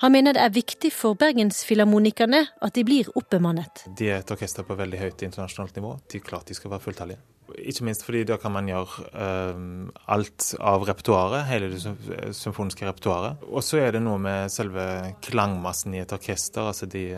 Han 0.00 0.14
mener 0.16 0.32
det 0.32 0.46
er 0.46 0.54
viktig 0.54 0.94
for 0.96 1.12
bergensfilharmonikerne 1.20 2.40
at 2.56 2.72
de 2.72 2.86
blir 2.88 3.12
oppbemannet. 3.20 3.84
De 4.00 4.08
er 4.08 4.24
et 4.24 4.32
orkester 4.32 4.64
på 4.64 4.80
veldig 4.80 5.02
høyt 5.04 5.26
internasjonalt 5.28 5.76
nivå. 5.76 5.98
De 6.08 6.22
er 6.22 6.26
klart 6.30 6.48
de 6.48 6.56
skal 6.56 6.72
være 6.72 6.88
fulltallige. 6.88 7.20
Ikke 7.58 7.86
minst 7.88 8.04
fordi 8.06 8.22
da 8.28 8.36
kan 8.40 8.54
man 8.54 8.68
gjøre 8.70 9.08
uh, 9.14 9.90
alt 10.14 10.52
av 10.60 10.86
repertoaret, 10.88 11.48
hele 11.50 11.72
det 11.72 11.82
symfoniske 12.36 12.86
repertoaret. 12.86 13.42
Og 13.50 13.64
så 13.66 13.82
er 13.82 13.96
det 13.96 14.04
noe 14.04 14.20
med 14.22 14.52
selve 14.52 14.86
klangmassen 15.24 15.96
i 15.96 16.04
et 16.04 16.16
orkester. 16.16 16.70
altså 16.70 16.90
de... 16.90 17.10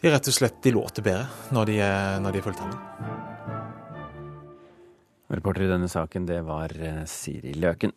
De 0.00 0.08
rett 0.08 0.28
og 0.30 0.32
slett 0.32 0.62
de 0.64 0.70
låter 0.72 1.04
bedre 1.04 1.26
når 1.52 1.66
de 1.68 1.74
er, 1.84 2.20
når 2.24 2.32
de 2.32 2.40
er 2.40 2.44
fulltallige. 2.46 3.18
Reporter 5.30 5.66
i 5.66 5.70
denne 5.70 5.90
saken, 5.92 6.24
det 6.26 6.40
var 6.48 6.72
eh, 6.74 7.02
Siri 7.04 7.52
Løken. 7.60 7.92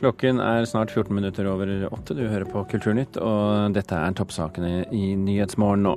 Klokken 0.00 0.38
er 0.40 0.64
snart 0.64 0.90
14 0.94 1.12
minutter 1.14 1.44
over 1.50 1.68
åtte. 1.92 2.14
Du 2.16 2.22
hører 2.24 2.48
på 2.48 2.62
Kulturnytt, 2.70 3.18
og 3.20 3.74
dette 3.76 3.92
er 3.92 4.14
toppsakene 4.16 4.86
i 4.96 5.10
Nyhetsmorgen 5.20 5.84
nå. 5.84 5.92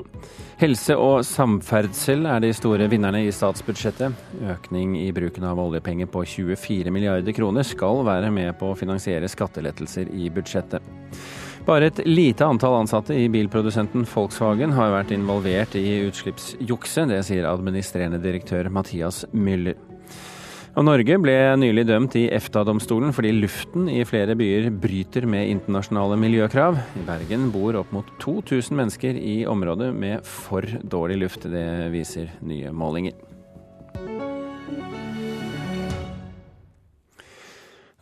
Helse 0.60 0.98
og 1.00 1.22
samferdsel 1.24 2.27
er 2.27 2.43
de 2.43 2.50
store 2.55 2.89
vinnerne 2.91 3.22
i 3.24 3.31
statsbudsjettet. 3.31 4.17
Økning 4.51 4.98
i 5.00 5.07
bruken 5.15 5.48
av 5.48 5.62
oljepenger 5.63 6.12
på 6.12 6.25
24 6.33 6.91
milliarder 6.91 7.38
kroner 7.38 7.63
skal 7.63 8.03
være 8.03 8.33
med 8.36 8.51
på 8.60 8.74
å 8.74 8.75
finansiere 8.75 9.31
skattelettelser 9.31 10.12
i 10.12 10.27
budsjettet. 10.36 10.83
Bare 11.63 11.88
et 11.88 12.03
lite 12.03 12.43
antall 12.43 12.81
ansatte 12.81 13.15
i 13.15 13.29
bilprodusenten 13.31 14.03
Volkswagen 14.03 14.75
har 14.75 14.91
vært 14.98 15.15
involvert 15.15 15.79
i 15.79 16.01
utslippsjukset. 16.10 17.07
Det 17.07 17.24
sier 17.24 17.48
administrerende 17.48 18.19
direktør 18.19 18.67
Mathias 18.67 19.24
Müller. 19.31 19.79
Og 20.74 20.88
Norge 20.88 21.20
ble 21.22 21.34
nylig 21.62 21.84
dømt 21.86 22.15
i 22.18 22.24
EFTA-domstolen 22.34 23.12
fordi 23.13 23.30
luften 23.36 23.86
i 23.94 24.00
flere 24.10 24.34
byer 24.34 24.72
bryter 24.74 25.27
med 25.30 25.51
internasjonale 25.51 26.18
miljøkrav. 26.18 26.80
I 26.98 27.03
Bergen 27.06 27.51
bor 27.53 27.77
opp 27.77 27.92
mot 27.94 28.10
2000 28.24 28.80
mennesker 28.80 29.20
i 29.20 29.44
området 29.46 29.92
med 29.94 30.25
for 30.25 30.65
dårlig 30.82 31.20
luft. 31.22 31.46
Det 31.46 31.68
viser 31.94 32.34
nye 32.42 32.74
målinger. 32.74 33.13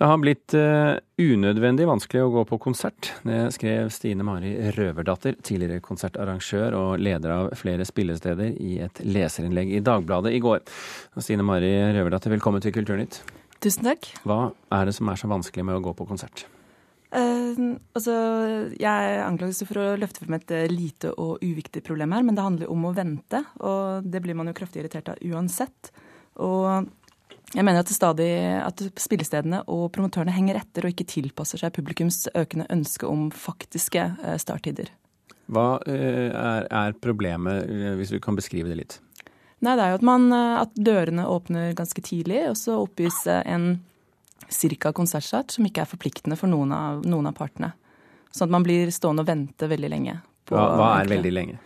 Det 0.01 0.08
har 0.10 0.17
blitt 0.17 0.53
uh, 0.58 0.96
unødvendig 1.22 1.86
vanskelig 1.86 2.24
å 2.25 2.29
gå 2.34 2.41
på 2.50 2.58
konsert. 2.63 3.12
Det 3.22 3.51
skrev 3.53 3.91
Stine 3.93 4.25
Mari 4.25 4.55
Røverdatter, 4.74 5.36
tidligere 5.46 5.84
konsertarrangør 5.86 6.74
og 6.74 7.03
leder 7.05 7.34
av 7.36 7.50
flere 7.53 7.86
spillesteder, 7.86 8.55
i 8.58 8.79
et 8.81 8.98
leserinnlegg 9.05 9.75
i 9.77 9.84
Dagbladet 9.86 10.31
i 10.34 10.39
går. 10.41 10.63
Stine 11.22 11.46
Mari 11.46 11.70
Røverdatter, 11.93 12.34
velkommen 12.34 12.63
til 12.65 12.74
Kulturnytt. 12.74 13.20
Tusen 13.62 13.86
takk. 13.91 14.10
Hva 14.25 14.39
er 14.74 14.89
det 14.89 14.96
som 14.98 15.12
er 15.13 15.22
så 15.22 15.29
vanskelig 15.29 15.67
med 15.70 15.77
å 15.77 15.84
gå 15.86 15.93
på 16.00 16.08
konsert? 16.10 16.48
Uh, 17.13 17.77
altså, 17.93 18.15
jeg 18.81 19.20
anklages 19.27 19.62
for 19.70 19.84
å 19.84 19.91
løfte 20.01 20.25
frem 20.25 20.39
et 20.39 20.55
lite 20.74 21.12
og 21.13 21.46
uviktig 21.46 21.86
problem 21.86 22.17
her, 22.17 22.25
men 22.25 22.41
det 22.41 22.48
handler 22.48 22.74
om 22.74 22.89
å 22.89 22.96
vente. 22.98 23.43
Og 23.62 24.10
det 24.10 24.25
blir 24.25 24.41
man 24.41 24.50
jo 24.50 24.58
kraftig 24.63 24.81
irritert 24.81 25.13
av 25.13 25.22
uansett. 25.29 25.93
Og 26.41 26.89
jeg 27.51 27.65
mener 27.67 27.84
at, 27.84 27.91
stadig, 27.91 28.29
at 28.63 28.81
spillestedene 29.00 29.62
og 29.72 29.89
promotørene 29.96 30.34
henger 30.36 30.62
etter 30.62 30.88
og 30.88 30.93
ikke 30.93 31.08
tilpasser 31.10 31.60
seg 31.60 31.74
publikums 31.75 32.24
økende 32.31 32.67
ønske 32.72 33.08
om 33.10 33.27
faktiske 33.36 34.05
eh, 34.24 34.38
starttider. 34.39 34.91
Hva 35.51 35.81
eh, 35.89 36.31
er, 36.31 36.67
er 36.72 36.96
problemet, 37.03 37.67
eh, 37.67 37.96
hvis 38.00 38.13
du 38.13 38.22
kan 38.24 38.39
beskrive 38.39 38.72
det 38.72 38.77
litt? 38.79 39.00
Nei, 39.62 39.75
det 39.75 39.84
er 39.84 39.91
jo 39.91 40.00
at, 40.00 40.05
man, 40.08 40.31
at 40.34 40.72
dørene 40.79 41.27
åpner 41.29 41.75
ganske 41.77 42.01
tidlig, 42.01 42.39
og 42.50 42.55
så 42.58 42.79
oppgis 42.81 43.20
en 43.29 43.75
cirka 44.50 44.89
konsertstart 44.96 45.53
som 45.53 45.67
ikke 45.67 45.84
er 45.84 45.91
forpliktende 45.91 46.38
for 46.39 46.50
noen 46.50 46.72
av, 46.74 47.03
noen 47.05 47.29
av 47.29 47.36
partene. 47.38 47.75
Sånn 48.34 48.48
at 48.48 48.55
man 48.55 48.65
blir 48.65 48.89
stående 48.96 49.22
og 49.22 49.29
vente 49.29 49.70
veldig 49.70 49.91
lenge. 49.91 50.15
hva, 50.50 50.63
hva 50.79 50.88
er 51.03 51.12
veldig 51.12 51.34
lenge? 51.36 51.60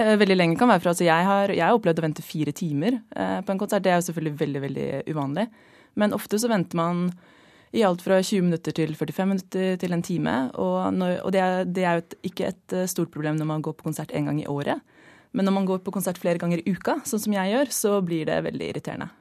Eh, 0.00 0.14
veldig 0.20 0.36
lenge 0.38 0.56
kan 0.56 0.70
være 0.70 0.80
fra 0.80 0.94
altså 0.94 1.04
jeg, 1.04 1.26
har, 1.28 1.52
jeg 1.52 1.66
har 1.66 1.76
opplevd 1.76 2.00
å 2.00 2.06
vente 2.06 2.24
fire 2.24 2.54
timer 2.56 2.96
eh, 2.96 3.40
på 3.44 3.52
en 3.52 3.60
konsert. 3.60 3.84
Det 3.84 3.92
er 3.92 4.00
jo 4.00 4.06
selvfølgelig 4.08 4.40
veldig 4.40 4.62
veldig 4.64 4.88
uvanlig. 5.10 5.46
Men 6.00 6.16
ofte 6.16 6.40
så 6.40 6.48
venter 6.50 6.78
man 6.78 7.10
i 7.76 7.84
alt 7.86 8.02
fra 8.02 8.18
20 8.18 8.48
minutter 8.48 8.74
til 8.74 8.96
45 8.98 9.28
minutter 9.30 9.76
til 9.82 9.94
en 9.94 10.04
time. 10.06 10.36
Og, 10.58 10.78
når, 10.96 11.18
og 11.26 11.34
det, 11.34 11.42
er, 11.44 11.68
det, 11.68 11.84
er, 11.84 12.00
jo 12.00 12.30
ikke 12.30 12.48
et 12.50 12.76
eh, 12.76 12.88
stort 12.90 13.12
problem 13.12 13.38
når 13.38 13.50
man 13.52 13.64
går 13.66 13.76
på 13.76 13.90
konsert 13.90 14.14
én 14.16 14.30
gang 14.30 14.40
i 14.40 14.48
året. 14.50 14.80
Men 15.36 15.46
når 15.46 15.58
man 15.60 15.68
går 15.68 15.82
på 15.84 15.94
konsert 15.94 16.18
flere 16.18 16.40
ganger 16.42 16.62
i 16.62 16.72
uka, 16.72 16.98
sånn 17.06 17.22
som 17.22 17.34
jeg 17.36 17.52
gjør, 17.52 17.74
så 17.74 17.98
blir 18.02 18.24
det 18.26 18.40
veldig 18.48 18.70
irriterende. 18.72 19.12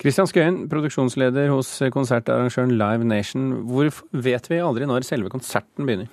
Kristian 0.00 0.28
Skøyen, 0.28 0.66
produksjonsleder 0.68 1.48
hos 1.48 1.70
konsertarrangøren 1.94 2.74
Live 2.76 3.06
Nation. 3.08 3.46
Hvor 3.70 3.88
vet 4.12 4.50
vi 4.50 4.60
aldri 4.60 4.88
når 4.90 5.06
selve 5.08 5.32
konserten 5.32 5.88
begynner? 5.88 6.10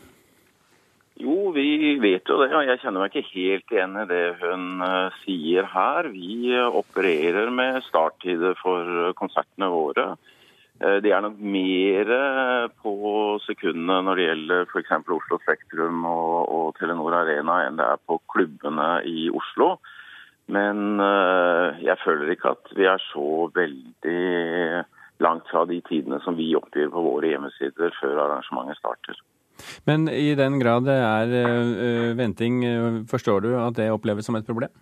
Vi 1.78 1.98
vet 2.02 2.26
jo 2.26 2.40
det, 2.42 2.50
og 2.56 2.66
jeg 2.66 2.80
kjenner 2.82 3.04
meg 3.04 3.14
ikke 3.14 3.36
helt 3.36 3.74
igjen 3.74 3.98
i 4.02 4.06
det 4.10 4.24
hun 4.40 4.82
uh, 4.82 5.14
sier 5.22 5.68
her. 5.70 6.08
Vi 6.10 6.50
uh, 6.56 6.74
opererer 6.80 7.52
med 7.54 7.84
starttider 7.86 8.58
for 8.58 8.88
uh, 8.88 9.14
konsertene 9.18 9.70
våre. 9.74 10.10
Det 10.78 11.10
er 11.10 11.24
nok 11.26 11.40
mer 11.42 12.10
på 12.84 12.92
sekundene 13.42 13.96
når 14.06 14.20
det 14.20 14.26
gjelder 14.28 14.68
f.eks. 14.68 14.92
Oslo 15.10 15.40
Spektrum 15.42 16.04
og, 16.06 16.36
og, 16.54 16.68
Telenor 16.78 17.16
Arena 17.18 17.56
enn 17.66 17.80
det 17.80 17.88
er 17.96 18.04
på 18.06 18.20
klubbene 18.30 18.86
i 19.10 19.24
Oslo. 19.34 19.72
Men 20.54 21.02
jeg 21.82 21.98
føler 22.04 22.30
ikke 22.30 22.54
at 22.54 22.70
vi 22.78 22.86
er 22.92 23.02
så 23.08 23.48
veldig 23.58 24.22
langt 25.26 25.50
fra 25.50 25.66
de 25.66 25.82
tidene 25.90 26.22
som 26.22 26.38
vi 26.38 26.52
oppgir 26.62 26.94
på 26.94 27.08
våre 27.10 27.34
hjemmesider 27.34 27.98
før 27.98 28.22
arrangementet 28.28 28.78
starter. 28.78 29.18
Men 29.90 30.08
i 30.12 30.34
den 30.38 30.60
grad 30.62 30.88
det 30.88 30.98
er 30.98 31.34
uh, 31.34 32.18
venting, 32.18 32.62
uh, 32.66 33.00
forstår 33.10 33.46
du 33.46 33.50
at 33.60 33.78
det 33.80 33.92
oppleves 33.94 34.28
som 34.28 34.38
et 34.40 34.48
problem? 34.48 34.74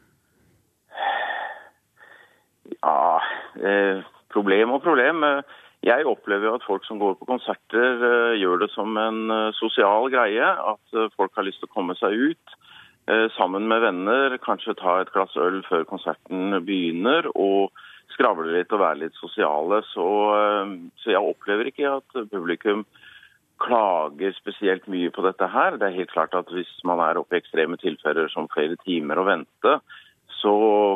Ja, 2.86 3.22
eh, 3.62 4.02
problem 4.34 4.76
og 4.76 4.84
problem. 4.84 5.24
Jeg 5.86 6.06
opplever 6.10 6.50
jo 6.50 6.56
at 6.58 6.66
folk 6.66 6.86
som 6.86 7.00
går 7.02 7.16
på 7.18 7.28
konserter, 7.30 8.36
gjør 8.38 8.62
det 8.62 8.70
som 8.74 8.98
en 8.98 9.32
sosial 9.58 10.10
greie. 10.14 10.46
At 10.46 11.14
folk 11.18 11.34
har 11.38 11.46
lyst 11.46 11.62
til 11.62 11.70
å 11.70 11.74
komme 11.74 11.96
seg 11.98 12.14
ut 12.14 12.56
sammen 13.38 13.68
med 13.70 13.84
venner, 13.86 14.38
kanskje 14.42 14.74
ta 14.80 15.00
et 15.02 15.12
glass 15.14 15.34
øl 15.38 15.60
før 15.70 15.86
konserten 15.90 16.58
begynner. 16.66 17.30
og 17.36 17.74
skravle 18.16 18.54
litt 18.54 18.74
og 18.74 18.82
være 18.82 19.02
litt 19.06 19.18
sosiale. 19.20 19.82
Så, 19.92 20.06
så 21.02 21.14
jeg 21.14 21.22
opplever 21.34 21.70
ikke 21.72 21.98
at 22.00 22.18
publikum 22.32 22.86
klager 23.62 24.34
spesielt 24.36 24.88
mye 24.92 25.12
på 25.14 25.24
dette 25.26 25.48
her. 25.52 25.78
Det 25.80 25.88
er 25.88 26.00
helt 26.00 26.12
klart 26.12 26.36
at 26.36 26.52
Hvis 26.52 26.72
man 26.84 27.00
er 27.00 27.20
oppe 27.20 27.38
i 27.38 27.42
ekstreme 27.42 27.78
tilfeller 27.82 28.30
som 28.34 28.50
flere 28.52 28.78
timer 28.84 29.22
å 29.22 29.28
vente, 29.28 29.80
så 30.42 30.56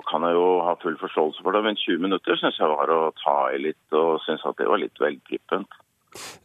kan 0.09 0.25
jeg 0.27 0.35
jo 0.35 0.47
ha 0.65 0.75
full 0.81 0.97
forståelse 0.99 1.43
for 1.43 1.55
det. 1.55 1.63
Men 1.65 1.79
20 1.79 2.01
minutter 2.03 2.39
syns 2.39 2.59
jeg 2.59 2.69
var 2.69 2.91
å 2.93 3.11
ta 3.17 3.37
i 3.55 3.61
litt, 3.61 3.85
og 3.95 4.19
syns 4.25 4.45
at 4.45 4.59
det 4.59 4.67
var 4.69 4.81
litt 4.81 4.99
vel 5.01 5.17
prippent. 5.25 5.79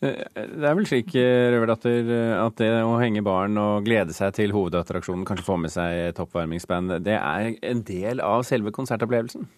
Eh, 0.05 0.23
det 0.37 0.69
er 0.69 0.77
vel 0.77 0.87
slik 0.89 1.13
Røverdatter, 1.17 2.09
at 2.39 2.57
det 2.61 2.71
å 2.85 2.97
henge 3.01 3.25
barn 3.25 3.59
og 3.61 3.85
glede 3.89 4.17
seg 4.17 4.37
til 4.37 4.55
hovedattraksjonen, 4.57 5.27
kanskje 5.29 5.49
få 5.49 5.59
med 5.61 5.73
seg 5.75 6.09
et 6.11 6.23
oppvarmingsband, 6.23 6.99
det 7.05 7.19
er 7.19 7.53
en 7.65 7.85
del 7.89 8.25
av 8.25 8.45
selve 8.49 8.73
konsertopplevelsen? 8.77 9.49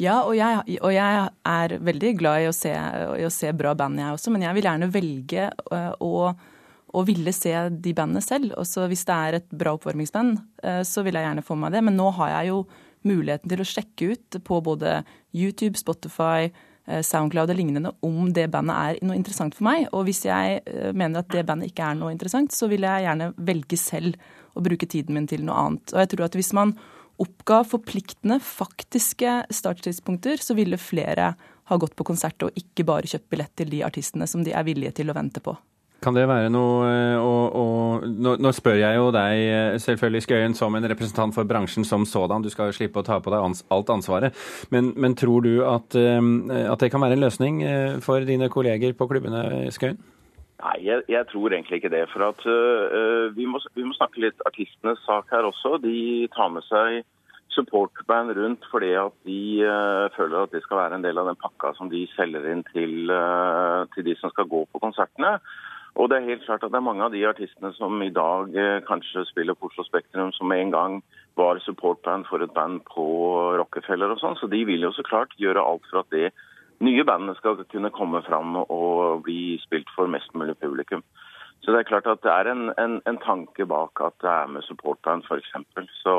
Ja, 0.00 0.20
og 0.24 0.36
jeg, 0.36 0.78
og 0.80 0.92
jeg, 0.94 1.24
er 1.50 1.74
veldig 1.84 2.12
glad 2.20 2.44
i 2.44 2.48
å, 2.48 2.54
se, 2.56 2.70
i 2.72 3.26
å, 3.26 3.32
se, 3.32 3.50
bra 3.56 3.74
band, 3.76 4.00
jeg 4.00 4.16
også. 4.16 4.32
Men 4.32 4.46
jeg 4.46 4.56
vil 4.56 4.68
gjerne 4.68 4.88
velge 4.94 5.48
øh, 5.50 5.90
å, 6.00 6.30
å 6.96 7.02
ville 7.08 7.34
se 7.36 7.52
de 7.70 7.92
bandene 7.96 8.22
selv. 8.24 8.54
Også 8.60 8.86
hvis 8.88 9.04
det 9.08 9.16
er 9.16 9.38
et 9.40 9.50
bra 9.52 9.74
oppvarmingsband, 9.76 10.38
øh, 10.64 10.80
så 10.88 11.04
vil 11.04 11.18
jeg 11.18 11.26
gjerne 11.26 11.44
få 11.44 11.58
meg 11.60 11.76
det. 11.76 11.84
Men 11.84 11.98
nå 12.00 12.08
har 12.16 12.32
jeg 12.38 12.52
jo 12.52 12.64
muligheten 13.08 13.52
til 13.52 13.62
å 13.62 13.68
sjekke 13.68 14.10
ut 14.14 14.40
på 14.46 14.60
både 14.64 15.00
YouTube, 15.36 15.76
Spotify, 15.80 16.48
øh, 16.88 17.02
Soundcloud 17.04 17.52
og 17.52 17.60
lignende 17.60 17.92
om 18.06 18.30
det 18.36 18.46
bandet 18.54 18.80
er 18.80 19.04
noe 19.04 19.18
interessant 19.20 19.58
for 19.58 19.68
meg. 19.68 19.84
Og 19.92 20.06
hvis 20.08 20.22
jeg 20.28 20.62
mener 20.96 21.20
at 21.20 21.32
det 21.34 21.44
bandet 21.48 21.74
ikke 21.74 21.92
er 21.92 22.00
noe 22.00 22.14
interessant, 22.14 22.56
så 22.56 22.70
vil 22.72 22.88
jeg 22.88 23.04
gjerne 23.04 23.34
velge 23.36 23.80
selv 23.80 24.16
å 24.56 24.64
bruke 24.64 24.88
tiden 24.88 25.16
min 25.16 25.28
til 25.28 25.44
noe 25.44 25.60
annet. 25.60 25.92
Og 25.92 26.02
jeg 26.02 26.14
tror 26.14 26.26
at 26.30 26.40
hvis 26.40 26.54
man 26.56 26.74
oppga 27.20 27.62
forpliktende, 27.68 28.40
faktiske 28.42 29.40
starttidspunkter, 29.52 30.40
så 30.42 30.56
ville 30.58 30.80
flere 30.80 31.34
ha 31.70 31.78
gått 31.78 31.96
på 31.96 32.06
konsert 32.08 32.42
og 32.42 32.56
ikke 32.58 32.86
bare 32.88 33.10
kjøpt 33.10 33.28
billett 33.30 33.52
til 33.58 33.70
de 33.70 33.84
artistene 33.86 34.26
som 34.30 34.42
de 34.46 34.54
er 34.56 34.66
villige 34.66 34.96
til 35.00 35.12
å 35.12 35.16
vente 35.16 35.42
på. 35.44 35.54
Kan 36.00 36.16
det 36.16 36.24
være 36.24 36.48
noe 36.48 36.92
og, 37.20 37.56
og, 37.60 38.04
nå, 38.08 38.38
nå, 38.40 38.52
spør 38.56 38.78
jeg 38.80 38.96
jo 38.96 39.10
deg 39.12 39.76
selvfølgelig, 39.84 40.22
Skøyen, 40.24 40.54
som 40.56 40.76
en 40.78 40.88
representant 40.88 41.36
for 41.36 41.44
bransjen 41.44 41.84
som 41.84 42.06
sådan. 42.08 42.40
Du 42.40 42.48
skal 42.48 42.70
jo 42.70 42.78
slippe 42.78 43.02
å 43.02 43.04
ta 43.04 43.18
på 43.20 43.32
deg 43.34 43.44
ans, 43.44 43.60
alt 43.68 43.92
ansvaret. 43.92 44.38
Men, 44.72 44.94
men 44.96 45.12
tror 45.20 45.44
du 45.44 45.52
at, 45.68 45.92
at, 45.92 46.80
det 46.80 46.88
kan 46.88 47.04
være 47.04 47.18
en 47.18 47.26
løsning 47.26 47.60
for 48.00 48.24
dine 48.24 48.48
kolleger 48.48 48.96
på 48.96 49.10
klubbene, 49.12 49.68
Skøyen? 49.76 50.00
Nei, 50.60 50.76
jeg, 50.84 51.04
jeg, 51.08 51.24
tror 51.30 51.54
egentlig 51.54 51.80
ikke 51.80 51.92
det. 51.92 52.02
For 52.12 52.26
at 52.26 52.44
uh, 52.44 53.32
vi, 53.36 53.46
må, 53.48 53.60
vi, 53.76 53.86
må, 53.86 53.94
snakke 53.96 54.20
litt 54.26 54.44
artistenes 54.48 55.00
sak 55.06 55.32
her 55.32 55.48
også. 55.48 55.78
De 55.80 56.28
tar 56.34 56.52
med 56.52 56.66
seg 56.68 57.00
supportband 57.50 58.30
rundt 58.36 58.66
fordi 58.70 58.92
at 58.94 59.14
de 59.26 59.40
uh, 59.66 60.06
føler 60.14 60.44
at 60.44 60.52
det 60.54 60.62
skal 60.66 60.82
være 60.82 61.00
en 61.00 61.06
del 61.06 61.18
av 61.18 61.30
den 61.30 61.40
pakka 61.40 61.72
som 61.78 61.90
de 61.90 62.04
selger 62.12 62.46
inn 62.52 62.62
til, 62.68 63.10
uh, 63.10 63.88
til 63.94 64.06
de 64.06 64.14
som 64.20 64.32
skal 64.34 64.50
gå 64.52 64.66
på 64.68 64.82
konsertene. 64.84 65.38
Og 65.98 66.06
det 66.10 66.20
er 66.20 66.28
helt 66.28 66.44
klart 66.44 66.62
at 66.62 66.70
det 66.70 66.78
er 66.78 66.86
mange 66.86 67.02
av 67.02 67.10
de 67.16 67.24
artistene 67.26 67.72
som 67.74 67.96
i 68.04 68.12
dag 68.14 68.52
kanskje 68.86 69.24
spiller 69.26 69.56
på 69.58 69.66
Oslo 69.66 69.82
Spektrum, 69.88 70.30
som 70.36 70.52
en 70.54 70.70
gang 70.70 71.00
var 71.34 71.58
supportband 71.64 72.28
for 72.28 72.44
et 72.44 72.52
band 72.54 72.84
på 72.86 73.06
Rockefeller 73.58 74.14
og 74.14 74.20
sånn. 74.22 74.38
Så 74.38 74.46
de 74.52 74.62
vil 74.68 74.86
jo 74.86 74.92
så 74.94 75.02
klart 75.08 75.34
gjøre 75.42 75.64
alt 75.66 75.88
for 75.90 76.04
at 76.04 76.14
det 76.14 76.30
nye 76.80 77.04
bandene 77.04 77.36
skal 77.36 77.60
kunne 77.68 77.92
komme 77.92 78.22
fram 78.26 78.56
og 78.62 79.24
bli 79.26 79.58
spilt 79.64 79.90
for 79.96 80.10
mest 80.10 80.32
mulig 80.34 80.56
publikum. 80.60 81.04
Så 81.60 81.72
det 81.72 81.82
er 81.82 81.90
klart 81.90 82.08
at 82.08 82.22
det 82.24 82.32
er 82.32 82.48
en, 82.48 82.70
en, 82.80 83.00
en 83.06 83.20
tanke 83.20 83.66
bak 83.68 84.00
at 84.00 84.16
det 84.24 84.30
er 84.32 84.48
med 84.48 84.64
supportband, 84.64 85.26
f.eks. 85.28 85.52
Så 86.00 86.14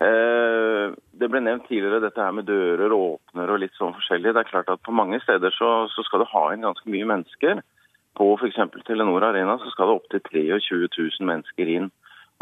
eh, 0.00 0.94
Det 1.12 1.28
ble 1.30 1.42
nevnt 1.44 1.68
tidligere 1.68 2.00
dette 2.06 2.22
her 2.24 2.32
med 2.32 2.48
dører 2.48 2.94
og 2.96 3.18
åpner 3.18 3.52
og 3.52 3.60
litt 3.60 3.76
sånn 3.76 3.92
forskjellig. 3.98 4.32
Det 4.32 4.44
er 4.44 4.52
klart 4.52 4.72
at 4.72 4.82
På 4.86 4.96
mange 4.96 5.20
steder 5.20 5.52
så, 5.52 5.84
så 5.92 6.06
skal 6.06 6.24
du 6.24 6.30
ha 6.32 6.46
inn 6.52 6.64
ganske 6.64 6.88
mye 6.88 7.10
mennesker. 7.12 7.60
På 8.16 8.32
f.eks. 8.38 8.62
Telenor 8.88 9.28
Arena 9.28 9.58
så 9.60 9.72
skal 9.74 9.90
det 9.90 9.98
opptil 10.00 10.24
23 10.32 10.88
000 10.96 11.28
mennesker 11.28 11.76
inn. 11.76 11.92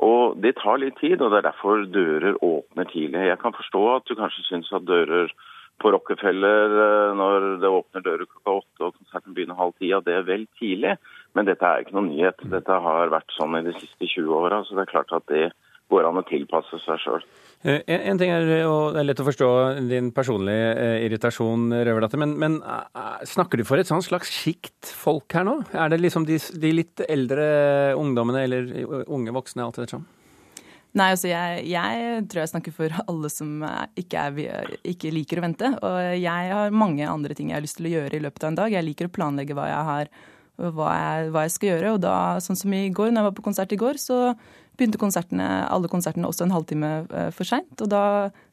Og 0.03 0.39
Det 0.43 0.55
tar 0.63 0.79
litt 0.79 0.99
tid, 1.01 1.21
og 1.21 1.33
det 1.33 1.43
er 1.43 1.51
derfor 1.51 1.85
dører 1.91 2.39
åpner 2.39 2.87
tidlig. 2.91 3.27
Jeg 3.29 3.39
kan 3.43 3.55
forstå 3.55 3.83
at 3.97 4.07
du 4.07 4.15
kanskje 4.19 4.47
syns 4.47 4.71
at 4.73 4.87
dører 4.87 5.35
på 5.83 5.93
Rockefeller 5.95 6.77
eh, 6.85 7.17
når 7.19 7.49
det 7.63 7.71
åpner 7.71 8.05
dører 8.05 8.29
klokka 8.29 8.61
åtte 8.61 8.87
og 8.87 8.97
konserten 9.01 9.35
begynner 9.37 9.59
halv 9.59 9.75
ti, 9.81 9.91
det 10.07 10.17
er 10.17 10.29
vel 10.29 10.47
tidlig. 10.61 10.97
Men 11.37 11.49
dette 11.49 11.67
er 11.67 11.83
ikke 11.83 11.97
noen 11.97 12.13
nyhet. 12.13 12.47
Dette 12.53 12.79
har 12.87 13.13
vært 13.13 13.35
sånn 13.37 13.59
i 13.59 13.67
de 13.67 13.75
siste 13.79 14.09
20 14.09 14.33
åra, 14.37 14.63
så 14.65 14.77
det 14.77 14.87
er 14.87 14.93
klart 14.93 15.15
at 15.17 15.27
det 15.33 15.51
går 15.93 16.07
an 16.09 16.21
å 16.21 16.25
tilpasse 16.25 16.79
seg 16.85 17.01
sjøl. 17.03 17.27
Eh, 17.69 17.83
en, 17.87 18.19
ting 18.19 18.33
er, 18.33 18.49
og 18.67 18.95
det 18.95 19.03
er 19.03 19.09
lett 19.11 19.23
å 19.23 19.29
forstå 19.29 19.51
din 19.91 20.09
personlige 20.15 20.73
eh, 20.73 20.97
irritasjon, 21.09 21.69
Røverdatter, 21.83 22.23
men, 22.23 22.35
men 22.41 22.59
snakker 23.29 23.61
du 23.61 23.67
for 23.69 23.83
et 23.83 23.91
sånn 23.91 24.05
slags 24.05 24.33
sjikt 24.33 24.91
folk 24.97 25.37
her 25.37 25.47
nå? 25.49 25.59
Er 25.75 25.93
det 25.93 26.01
liksom 26.01 26.27
de, 26.29 26.41
de, 26.63 26.75
litt 26.81 27.05
eldre 27.09 27.45
ungdommene 27.99 28.47
eller 28.47 28.75
unge 29.05 29.35
voksne, 29.35 29.67
alt 29.67 29.83
ettersom? 29.83 30.07
Nei, 30.99 31.09
altså 31.15 31.31
jeg, 31.31 31.63
jeg, 31.73 32.25
tror 32.29 32.43
jeg 32.43 32.51
snakker 32.51 32.75
for 32.77 32.93
alle 33.09 33.31
som 33.33 33.63
ikke, 33.97 34.27
er, 34.27 34.75
ikke, 34.85 35.13
liker 35.15 35.41
å 35.41 35.47
vente. 35.47 35.71
Og 35.81 35.97
jeg 36.21 36.51
har 36.53 36.75
mange 36.77 37.07
andre 37.09 37.37
ting 37.39 37.49
jeg 37.49 37.57
har 37.57 37.65
lyst 37.65 37.79
til 37.81 37.89
å 37.89 37.95
gjøre 37.95 38.19
i 38.19 38.25
løpet 38.27 38.45
av 38.45 38.53
en 38.53 38.59
dag. 38.61 38.75
Jeg 38.77 38.85
liker 38.85 39.09
å 39.09 39.15
planlegge 39.15 39.57
hva 39.57 39.71
jeg 39.71 39.89
har 39.89 40.13
hva 40.61 40.91
jeg, 40.95 41.31
hva 41.33 41.45
jeg 41.47 41.55
skal 41.55 41.71
gjøre. 41.73 41.95
Og 41.97 42.03
da, 42.05 42.17
sånn 42.45 42.59
som 42.59 42.75
i 42.77 42.89
går, 42.93 43.11
når 43.11 43.23
jeg 43.23 43.29
var 43.31 43.37
på 43.39 43.47
konsert 43.47 43.73
i 43.75 43.81
går, 43.81 44.01
så 44.01 44.19
begynte 44.79 45.01
konsertene, 45.01 45.47
alle 45.69 45.91
konsertene 45.93 46.29
også 46.29 46.47
en 46.47 46.55
halvtime 46.55 46.91
eh, 47.05 47.31
for 47.35 47.49
seint. 47.49 47.73
Og 47.85 47.91
da 47.93 48.05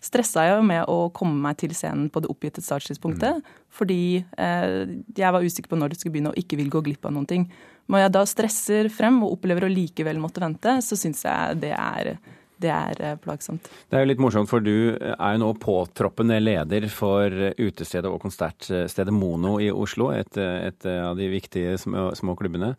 stressa 0.04 0.46
jeg 0.48 0.66
med 0.68 0.84
å 0.92 1.10
komme 1.16 1.40
meg 1.44 1.60
til 1.62 1.74
scenen 1.78 2.10
på 2.12 2.24
det 2.24 2.32
oppgitte 2.32 2.64
starttidspunktet. 2.64 3.40
Mm. 3.40 3.66
Fordi 3.80 4.02
eh, 4.20 4.70
jeg 5.18 5.36
var 5.36 5.46
usikker 5.46 5.72
på 5.72 5.80
når 5.80 5.94
det 5.94 6.00
skulle 6.02 6.18
begynne 6.18 6.34
og 6.34 6.42
ikke 6.42 6.60
vil 6.60 6.72
gå 6.74 6.84
glipp 6.90 7.08
av 7.08 7.16
noen 7.16 7.30
ting. 7.30 7.48
Når 7.90 8.06
jeg 8.06 8.14
da 8.16 8.26
stresser 8.30 8.90
frem 8.94 9.24
og 9.26 9.38
opplever 9.38 9.66
å 9.66 9.72
likevel 9.72 10.20
måtte 10.22 10.44
vente, 10.44 10.78
så 10.86 10.98
syns 11.00 11.26
jeg 11.26 11.64
det 11.64 11.74
er 11.78 12.14
det 12.60 12.72
er 12.76 13.00
eh, 13.00 13.16
plagsomt. 13.24 13.70
Det 13.88 13.96
er 13.96 14.04
jo 14.04 14.10
litt 14.10 14.20
morsomt, 14.20 14.50
for 14.52 14.60
du 14.60 14.92
er 15.00 15.36
jo 15.36 15.40
nå 15.40 15.54
påtroppende 15.64 16.42
leder 16.42 16.90
for 16.92 17.32
utestedet 17.56 18.12
og 18.12 18.20
konsertstedet 18.20 19.14
Mono 19.16 19.54
i 19.64 19.70
Oslo, 19.72 20.10
et, 20.12 20.36
et 20.36 20.90
av 20.92 21.16
de 21.16 21.30
viktige 21.32 21.78
små, 21.80 22.10
små 22.20 22.36
klubbene. 22.36 22.74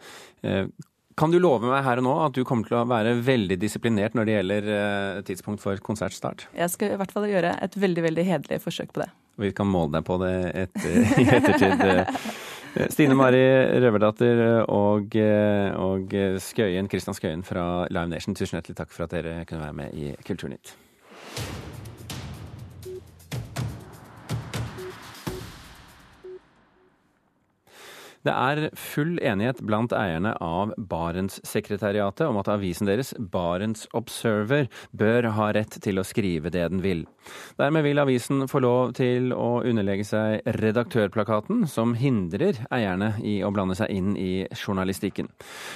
Kan 1.20 1.28
du 1.34 1.36
love 1.36 1.68
meg 1.68 1.82
her 1.84 2.00
og 2.00 2.06
nå 2.06 2.12
at 2.24 2.32
du 2.32 2.46
kommer 2.48 2.64
til 2.64 2.78
å 2.78 2.86
være 2.88 3.12
veldig 3.20 3.58
disiplinert 3.60 4.14
når 4.16 4.24
det 4.24 4.36
gjelder 4.38 4.68
eh, 4.72 5.18
tidspunkt 5.28 5.60
for 5.60 5.80
konsertstart? 5.84 6.46
Jeg 6.56 6.72
skal 6.72 6.94
i 6.94 7.00
hvert 7.00 7.12
fall 7.12 7.26
gjøre 7.28 7.50
et 7.60 7.76
veldig 7.76 8.04
veldig 8.06 8.24
hederlig 8.24 8.60
forsøk 8.64 8.94
på 8.96 9.02
det. 9.02 9.10
Vi 9.40 9.50
kan 9.56 9.68
måle 9.68 9.98
deg 9.98 10.06
på 10.08 10.16
det 10.22 10.32
etter, 10.62 10.96
i 11.20 11.26
ettertid. 11.28 11.84
Eh, 11.84 12.86
Stine 12.94 13.16
Mari 13.18 13.42
Røverdatter 13.82 14.40
og, 14.62 15.16
eh, 15.18 15.76
og 15.76 16.16
Skøyen, 16.40 16.88
Kristian 16.88 17.18
Skøyen 17.18 17.44
fra 17.44 17.66
Live 17.92 18.08
Nation, 18.14 18.38
tusen 18.38 18.56
hjertelig 18.56 18.80
takk 18.80 18.94
for 18.94 19.04
at 19.04 19.18
dere 19.18 19.42
kunne 19.44 19.66
være 19.66 19.76
med 19.82 19.98
i 19.98 20.14
Kulturnytt. 20.24 20.72
Det 28.26 28.32
er 28.36 28.66
full 28.76 29.14
enighet 29.24 29.62
blant 29.64 29.94
eierne 29.96 30.34
av 30.44 30.74
Barentssekretariatet 30.76 32.26
om 32.26 32.36
at 32.40 32.50
avisen 32.52 32.88
deres, 32.88 33.14
Barents 33.16 33.86
Observer, 33.96 34.66
bør 34.92 35.30
ha 35.38 35.46
rett 35.56 35.78
til 35.80 36.00
å 36.00 36.04
skrive 36.04 36.52
det 36.52 36.66
den 36.68 36.82
vil. 36.84 37.06
Dermed 37.56 37.86
vil 37.86 38.02
avisen 38.02 38.44
få 38.50 38.60
lov 38.60 38.92
til 38.98 39.32
å 39.32 39.62
underlegge 39.64 40.04
seg 40.04 40.50
redaktørplakaten, 40.60 41.64
som 41.70 41.94
hindrer 41.96 42.60
eierne 42.68 43.14
i 43.24 43.38
å 43.40 43.52
blande 43.54 43.78
seg 43.78 43.92
inn 43.94 44.12
i 44.20 44.44
journalistikken. 44.52 45.30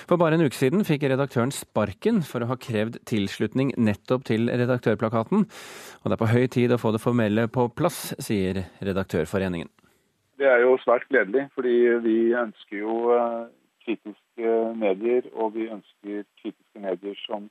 For 0.05 0.21
bare 0.21 0.37
en 0.37 0.45
uke 0.45 0.59
siden 0.59 0.85
fikk 0.85 1.07
redaktøren 1.09 1.55
sparken 1.55 2.21
for 2.29 2.45
å 2.45 2.51
ha 2.53 2.59
krevd 2.61 3.01
tilslutning 3.09 3.73
nettopp 3.81 4.29
til 4.29 4.53
redaktørplakaten, 4.53 5.49
og 5.49 6.13
det 6.13 6.19
er 6.19 6.25
på 6.27 6.33
høy 6.35 6.45
tid 6.53 6.77
å 6.77 6.81
få 6.81 6.93
det 6.93 7.01
formelle 7.01 7.49
på 7.49 7.71
plass, 7.73 8.11
sier 8.21 8.67
Redaktørforeningen. 8.85 9.71
Det 10.39 10.47
er 10.51 10.65
jo 10.65 10.79
svært 10.83 11.07
gledelig, 11.11 11.49
fordi 11.55 11.75
vi 12.03 12.17
ønsker 12.35 12.79
jo 12.81 12.95
eh, 13.15 13.45
kritiske 13.85 14.55
medier, 14.81 15.29
og 15.33 15.55
vi 15.55 15.69
ønsker 15.71 16.25
kritiske 16.41 16.83
medier 16.83 17.15
som 17.23 17.47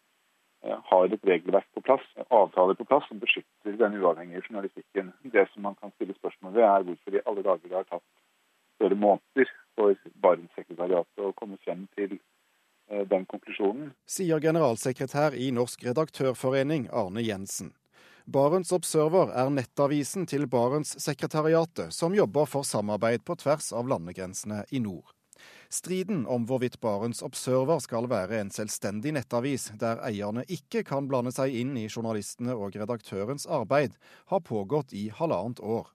eh, 0.65 0.79
har 0.89 1.05
et 1.05 1.27
regelverk 1.29 1.69
på 1.75 1.83
plass, 1.87 2.05
avtaler 2.27 2.75
på 2.79 2.87
plass, 2.89 3.07
som 3.07 3.21
beskytter 3.23 3.77
den 3.79 3.99
uavhengige 4.01 4.43
journalistikken. 4.47 5.13
Det 5.23 5.47
som 5.53 5.63
man 5.69 5.77
kan 5.81 5.93
stille 5.95 6.15
spørsmål 6.19 6.55
ved, 6.57 6.67
er 6.67 6.87
hvorfor 6.89 7.15
i 7.15 7.25
alle 7.25 7.45
dager 7.47 7.67
det 7.69 7.79
har 7.79 7.89
tatt 7.91 8.07
flere 8.81 8.99
måneder 8.99 9.53
for 9.77 9.95
Barentssekretariatet 10.25 11.23
å 11.23 11.31
komme 11.39 11.59
frem 11.63 11.85
til 11.95 12.17
eh, 12.17 13.05
den 13.07 13.23
konklusjonen. 13.31 13.93
Sier 14.09 14.43
generalsekretær 14.43 15.37
i 15.39 15.53
Norsk 15.55 15.87
redaktørforening, 15.87 16.89
Arne 16.91 17.23
Jensen. 17.23 17.71
Barents 18.23 18.71
Observer 18.71 19.33
er 19.35 19.49
nettavisen 19.51 20.23
til 20.31 20.45
Barentssekretariatet, 20.47 21.91
som 21.91 22.13
jobber 22.15 22.47
for 22.47 22.63
samarbeid 22.63 23.25
på 23.27 23.35
tvers 23.41 23.73
av 23.75 23.89
landegrensene 23.91 24.61
i 24.71 24.79
nord. 24.79 25.11
Striden 25.67 26.21
om 26.31 26.45
hvorvidt 26.47 26.79
Barents 26.79 27.19
Observer 27.25 27.81
skal 27.83 28.07
være 28.07 28.39
en 28.39 28.53
selvstendig 28.53 29.11
nettavis, 29.17 29.73
der 29.75 29.99
eierne 30.07 30.45
ikke 30.47 30.85
kan 30.87 31.09
blande 31.11 31.33
seg 31.35 31.51
inn 31.51 31.75
i 31.75 31.89
journalistene 31.89 32.55
og 32.55 32.77
redaktørens 32.79 33.43
arbeid, 33.43 33.99
har 34.31 34.45
pågått 34.47 34.95
i 34.95 35.09
halvannet 35.11 35.59
år. 35.59 35.91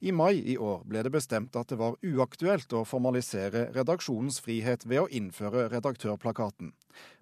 I 0.00 0.12
mai 0.12 0.38
i 0.52 0.56
år 0.58 0.82
ble 0.88 1.02
det 1.06 1.12
bestemt 1.14 1.56
at 1.56 1.68
det 1.72 1.78
var 1.80 1.98
uaktuelt 2.02 2.72
å 2.72 2.84
formalisere 2.88 3.68
redaksjonens 3.74 4.40
frihet 4.44 4.86
ved 4.86 5.04
å 5.04 5.08
innføre 5.08 5.68
redaktørplakaten. 5.72 6.72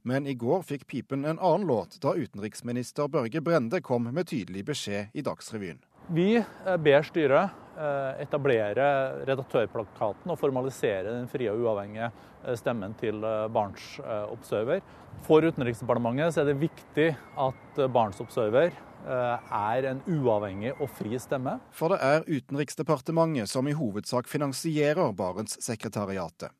Men 0.02 0.26
i 0.26 0.35
går 0.38 0.62
fikk 0.62 0.87
pipen 0.87 1.24
en 1.24 1.38
annen 1.38 1.66
låt 1.68 1.98
da 2.02 2.14
utenriksminister 2.14 3.11
Børge 3.12 3.42
Brende 3.42 3.82
kom 3.82 4.09
med 4.12 4.30
tydelig 4.30 4.64
beskjed 4.70 5.14
i 5.14 5.24
Dagsrevyen. 5.26 5.82
Vi 6.07 6.37
eh, 6.37 6.77
ber 6.79 7.03
styret 7.03 7.55
eh, 7.75 8.23
etablere 8.23 8.87
redaktørplakaten 9.27 10.31
og 10.31 10.38
formalisere 10.38 11.11
den 11.11 11.27
frie 11.31 11.51
og 11.51 11.64
uavhengige 11.64 12.11
eh, 12.12 12.55
stemmen 12.59 12.95
til 13.01 13.25
Barents 13.53 13.97
Observer. 14.31 14.85
For 15.27 15.42
Utenriksdepartementet 15.42 16.38
er 16.38 16.47
det 16.47 16.61
viktig 16.61 17.09
at 17.42 17.81
Barents 17.90 18.23
Observer 18.23 18.77
er 19.07 19.87
en 19.87 20.01
uavhengig 20.11 20.73
og 20.83 20.88
fri 20.99 21.19
stemme. 21.23 21.57
For 21.75 21.95
det 21.95 21.99
er 22.03 22.25
Utenriksdepartementet 22.27 23.51
som 23.51 23.66
i 23.71 23.75
hovedsak 23.77 24.31
finansierer 24.31 25.12
Barentssekretariatet. 25.14 26.55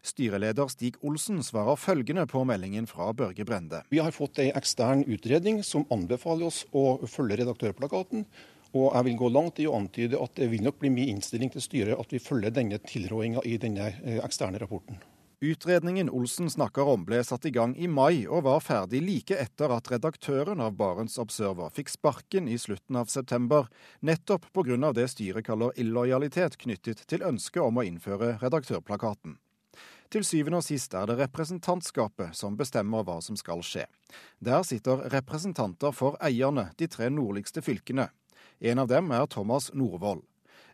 Styreleder 0.00 0.70
Stig 0.72 0.96
Olsen 1.04 1.42
svarer 1.44 1.76
følgende 1.76 2.24
på 2.28 2.40
meldingen 2.48 2.86
fra 2.88 3.10
Børge 3.12 3.44
Brende. 3.44 3.82
Vi 3.92 4.00
har 4.00 4.16
fått 4.16 4.40
en 4.40 4.54
ekstern 4.56 5.04
utredning 5.04 5.60
som 5.66 5.84
anbefaler 5.92 6.48
oss 6.48 6.62
å 6.72 7.02
følge 7.04 7.42
redaktørplakaten. 7.42 8.24
Og 8.72 8.92
jeg 8.94 9.06
vil 9.08 9.16
gå 9.18 9.28
langt 9.34 9.58
i 9.58 9.66
å 9.66 9.76
antyde 9.78 10.18
at 10.22 10.36
det 10.38 10.50
vil 10.52 10.62
nok 10.62 10.78
bli 10.78 10.92
min 10.94 11.16
innstilling 11.16 11.50
til 11.50 11.64
styret 11.64 11.98
at 11.98 12.12
vi 12.14 12.22
følger 12.22 12.54
denne 12.54 12.78
tilrådinga 12.78 13.42
i 13.46 13.56
denne 13.58 13.88
eh, 14.04 14.20
eksterne 14.22 14.60
rapporten. 14.62 15.00
Utredningen 15.42 16.10
Olsen 16.12 16.50
snakker 16.52 16.84
om 16.84 17.06
ble 17.08 17.22
satt 17.24 17.46
i 17.48 17.50
gang 17.50 17.72
i 17.80 17.86
mai, 17.88 18.26
og 18.28 18.44
var 18.44 18.60
ferdig 18.60 19.00
like 19.00 19.38
etter 19.40 19.72
at 19.72 19.88
redaktøren 19.88 20.60
av 20.60 20.74
Barents 20.76 21.16
Observer 21.18 21.72
fikk 21.72 21.88
sparken 21.88 22.44
i 22.44 22.58
slutten 22.60 22.98
av 23.00 23.08
september, 23.08 23.70
nettopp 24.04 24.50
pga. 24.52 24.92
det 24.92 25.08
styret 25.08 25.46
kaller 25.46 25.72
illojalitet 25.80 26.58
knyttet 26.60 27.06
til 27.08 27.24
ønsket 27.24 27.62
om 27.64 27.80
å 27.80 27.86
innføre 27.88 28.36
redaktørplakaten. 28.42 29.38
Til 30.12 30.26
syvende 30.28 30.60
og 30.60 30.66
sist 30.66 30.92
er 30.92 31.08
det 31.08 31.16
representantskapet 31.22 32.36
som 32.36 32.60
bestemmer 32.60 33.06
hva 33.06 33.20
som 33.24 33.36
skal 33.38 33.64
skje. 33.64 33.86
Der 34.44 34.60
sitter 34.66 35.08
representanter 35.08 35.96
for 35.96 36.20
eierne, 36.20 36.68
de 36.76 36.90
tre 36.90 37.08
nordligste 37.08 37.64
fylkene. 37.64 38.10
En 38.60 38.78
av 38.78 38.88
dem 38.88 39.10
er 39.10 39.26
Thomas 39.26 39.70
Norvoll. 39.72 40.20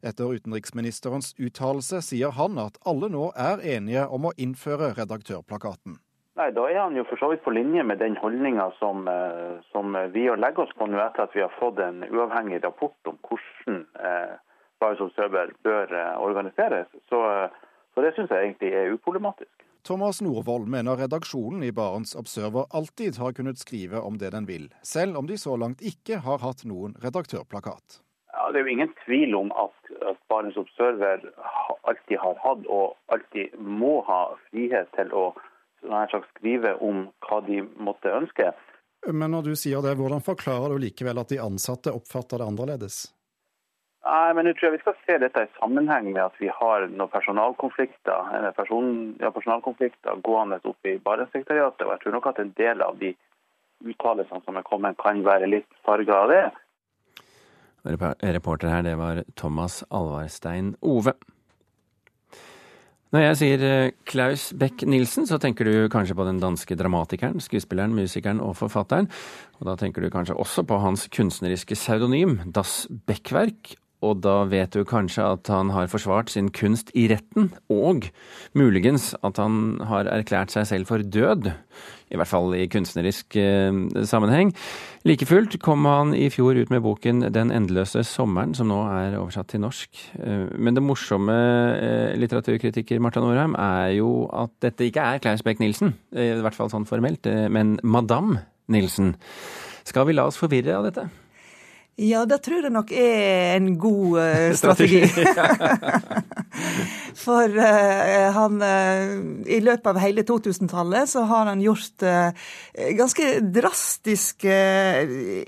Etter 0.03 0.33
utenriksministerens 0.35 1.33
uttalelse 1.39 2.01
sier 2.03 2.35
han 2.35 2.59
at 2.59 2.81
alle 2.85 3.09
nå 3.11 3.31
er 3.39 3.63
enige 3.77 4.09
om 4.11 4.27
å 4.27 4.35
innføre 4.37 4.93
redaktørplakaten. 4.99 6.01
Nei, 6.37 6.51
Da 6.53 6.67
er 6.69 6.81
han 6.83 6.97
jo 6.97 7.05
for 7.09 7.17
så 7.17 7.31
vidt 7.31 7.45
på 7.45 7.55
linje 7.55 7.83
med 7.83 7.99
den 7.99 8.17
holdninga 8.21 8.71
som, 8.79 9.09
eh, 9.09 9.57
som, 9.73 9.97
vi 10.13 10.27
legger 10.29 10.67
oss 10.67 10.75
på 10.77 10.87
nå 10.87 10.99
etter 11.01 11.25
at 11.25 11.35
vi 11.35 11.41
har 11.41 11.55
fått 11.61 11.79
en 11.79 12.03
uavhengig 12.05 12.61
rapport 12.65 13.09
om 13.09 13.17
hvordan 13.25 13.87
eh, 13.97 14.35
Observer 14.81 15.55
bør 15.65 15.95
eh, 15.97 16.21
organiseres. 16.21 16.87
Så, 17.09 17.23
eh, 17.31 17.49
så 17.95 18.03
det 18.05 18.13
syns 18.15 18.31
jeg 18.31 18.45
egentlig 18.45 18.75
er 18.75 18.93
uproblematisk. 18.93 19.66
Thomas 19.87 20.21
Norvoll 20.21 20.67
mener 20.67 20.97
redaksjonen 20.97 21.63
i 21.63 21.73
Barents 21.73 22.15
Observer 22.15 22.67
alltid 22.71 23.19
har 23.19 23.33
kunnet 23.33 23.59
skrive 23.59 24.01
om 24.01 24.19
det 24.19 24.33
den 24.35 24.47
vil, 24.47 24.75
selv 24.83 25.17
om 25.17 25.27
de 25.27 25.39
så 25.39 25.57
langt 25.57 25.83
ikke 25.83 26.19
har 26.25 26.41
hatt 26.43 26.65
noen 26.67 26.97
redaktørplakat. 27.05 28.01
Ja, 28.33 28.51
Det 28.51 28.59
er 28.59 28.67
jo 28.67 28.73
ingen 28.73 28.91
tvil 29.05 29.35
om 29.39 29.53
at, 29.55 29.79
at 30.11 30.19
Barents 30.29 30.59
Observer 30.59 31.23
alltid 31.87 32.19
har 32.19 32.35
hatt 32.43 32.67
og 32.67 32.97
alltid 33.15 33.55
må 33.63 34.01
ha 34.11 34.35
frihet 34.49 34.91
til 34.99 35.15
å 35.15 35.29
slags, 35.87 36.27
skrive 36.35 36.75
om 36.83 37.07
hva 37.29 37.41
de 37.47 37.63
måtte 37.79 38.11
ønske. 38.11 38.51
Men 39.07 39.31
når 39.31 39.53
du 39.53 39.55
sier 39.55 39.87
det, 39.87 39.95
hvordan 39.95 40.25
forklarer 40.25 40.75
du 40.75 40.83
likevel 40.83 41.23
at 41.23 41.31
de 41.31 41.39
ansatte 41.39 41.95
oppfatter 41.95 42.43
det 42.43 42.51
annerledes? 42.51 43.05
Nei, 44.07 44.33
men 44.39 44.47
jeg 44.47 44.55
tror 44.57 44.69
jeg 44.69 44.77
vi 44.77 44.83
skal 44.85 44.99
se 45.03 45.15
dette 45.19 45.43
i 45.43 45.49
sammenheng 45.57 46.13
med 46.13 46.23
at 46.23 46.37
vi 46.39 46.47
har 46.53 46.85
noen 46.93 47.11
personalkonflikter 47.11 48.53
person, 48.55 48.91
ja, 49.19 49.33
personalkonflikter 49.35 50.21
gående 50.27 50.61
opp 50.63 50.87
i 50.87 50.95
Barentssekretariatet. 51.03 51.83
Og 51.89 51.95
jeg 51.97 52.03
tror 52.05 52.15
nok 52.15 52.29
at 52.31 52.39
en 52.43 52.53
del 52.59 52.85
av 52.87 53.01
de 53.01 53.11
uttalelsene 53.85 54.45
som 54.45 54.59
er 54.59 54.67
kommet, 54.67 54.99
kan 55.01 55.25
være 55.27 55.49
litt 55.51 55.81
farga 55.87 56.21
av 56.23 56.31
det. 56.31 56.45
Reporter 57.87 58.71
her, 58.71 58.85
det 58.87 58.95
var 58.99 59.25
Thomas 59.39 59.83
Alvarstein 59.95 60.75
Ove. 60.87 61.15
Når 63.15 63.23
jeg 63.23 63.39
sier 63.39 63.63
eh, 63.63 63.95
Klaus 64.09 64.49
Beck 64.59 64.83
Nilsen, 64.87 65.29
så 65.31 65.39
tenker 65.43 65.67
du 65.67 65.87
kanskje 65.91 66.17
på 66.19 66.27
den 66.27 66.41
danske 66.43 66.77
dramatikeren, 66.79 67.39
skuespilleren, 67.43 67.95
musikeren 67.95 68.43
og 68.43 68.57
forfatteren. 68.59 69.07
Og 69.61 69.67
da 69.71 69.77
tenker 69.79 70.03
du 70.03 70.11
kanskje 70.15 70.35
også 70.35 70.67
på 70.67 70.79
hans 70.83 71.07
kunstneriske 71.15 71.79
pseudonym, 71.79 72.41
Das 72.55 72.85
Beckverk, 73.07 73.77
og 74.07 74.23
da 74.25 74.45
vet 74.49 74.75
du 74.75 74.85
kanskje 74.87 75.25
at 75.37 75.51
han 75.53 75.73
har 75.75 75.91
forsvart 75.91 76.31
sin 76.33 76.51
kunst 76.55 76.93
i 76.95 77.09
retten, 77.11 77.51
og 77.73 78.09
muligens 78.57 79.13
at 79.27 79.41
han 79.43 79.77
har 79.89 80.11
erklært 80.11 80.55
seg 80.55 80.69
selv 80.71 80.91
for 80.91 81.03
død. 81.03 81.51
I 82.07 82.19
hvert 82.21 82.31
fall 82.31 82.55
i 82.55 82.69
kunstnerisk 82.71 83.35
eh, 83.41 83.75
sammenheng. 84.07 84.53
Like 85.07 85.27
fullt 85.27 85.59
kom 85.63 85.89
han 85.91 86.15
i 86.15 86.29
fjor 86.31 86.55
ut 86.55 86.71
med 86.71 86.85
boken 86.85 87.27
'Den 87.35 87.51
endeløse 87.51 88.05
sommeren', 88.07 88.55
som 88.55 88.71
nå 88.71 88.79
er 88.87 89.19
oversatt 89.19 89.49
til 89.51 89.61
norsk. 89.61 89.91
Eh, 90.23 90.47
men 90.55 90.75
det 90.75 90.83
morsomme, 90.87 91.35
eh, 91.75 92.17
litteraturkritiker 92.17 93.01
Marta 93.01 93.21
Norheim, 93.21 93.55
er 93.59 93.99
jo 93.99 94.31
at 94.33 94.51
dette 94.63 94.87
ikke 94.87 95.03
er 95.03 95.19
Claus 95.19 95.43
Beck-Nielsen. 95.43 95.95
I 96.15 96.41
hvert 96.41 96.55
fall 96.55 96.71
sånn 96.71 96.87
formelt, 96.87 97.27
eh, 97.27 97.49
men 97.49 97.79
Madame 97.83 98.47
Nilsen. 98.69 99.17
Skal 99.85 100.07
vi 100.07 100.13
la 100.13 100.27
oss 100.27 100.39
forvirre 100.39 100.75
av 100.79 100.85
dette? 100.85 101.11
Ja, 101.97 102.27
det 102.29 102.43
tror 102.45 102.61
jeg 102.61 102.69
nok 102.75 102.91
er 102.93 103.55
en 103.57 103.79
god 103.81 104.19
uh, 104.21 104.53
strategi. 104.61 105.01
For 107.17 107.49
uh, 107.49 108.29
han 108.37 108.61
uh, 108.61 109.17
I 109.49 109.65
løpet 109.65 109.89
av 109.89 109.97
hele 110.03 110.21
2000-tallet 110.29 111.09
så 111.09 111.25
har 111.31 111.47
han 111.49 111.63
gjort 111.65 112.05
ganske 112.99 113.41
drastiske 113.41 114.57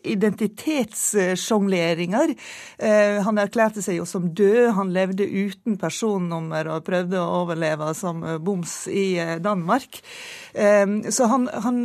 identitetssjongleringer. 0.09 2.33
han 3.25 3.39
erklærte 3.39 3.83
seg 3.85 3.97
jo 3.99 4.05
som 4.09 4.31
død. 4.33 4.73
Han 4.79 4.93
levde 4.95 5.27
uten 5.29 5.77
personnummer 5.81 6.69
og 6.73 6.85
prøvde 6.87 7.21
å 7.21 7.43
overleve 7.43 7.95
som 7.99 8.25
boms 8.41 8.87
i 8.89 9.39
Danmark. 9.45 10.01
Så 11.11 11.27
han, 11.31 11.47
han 11.53 11.77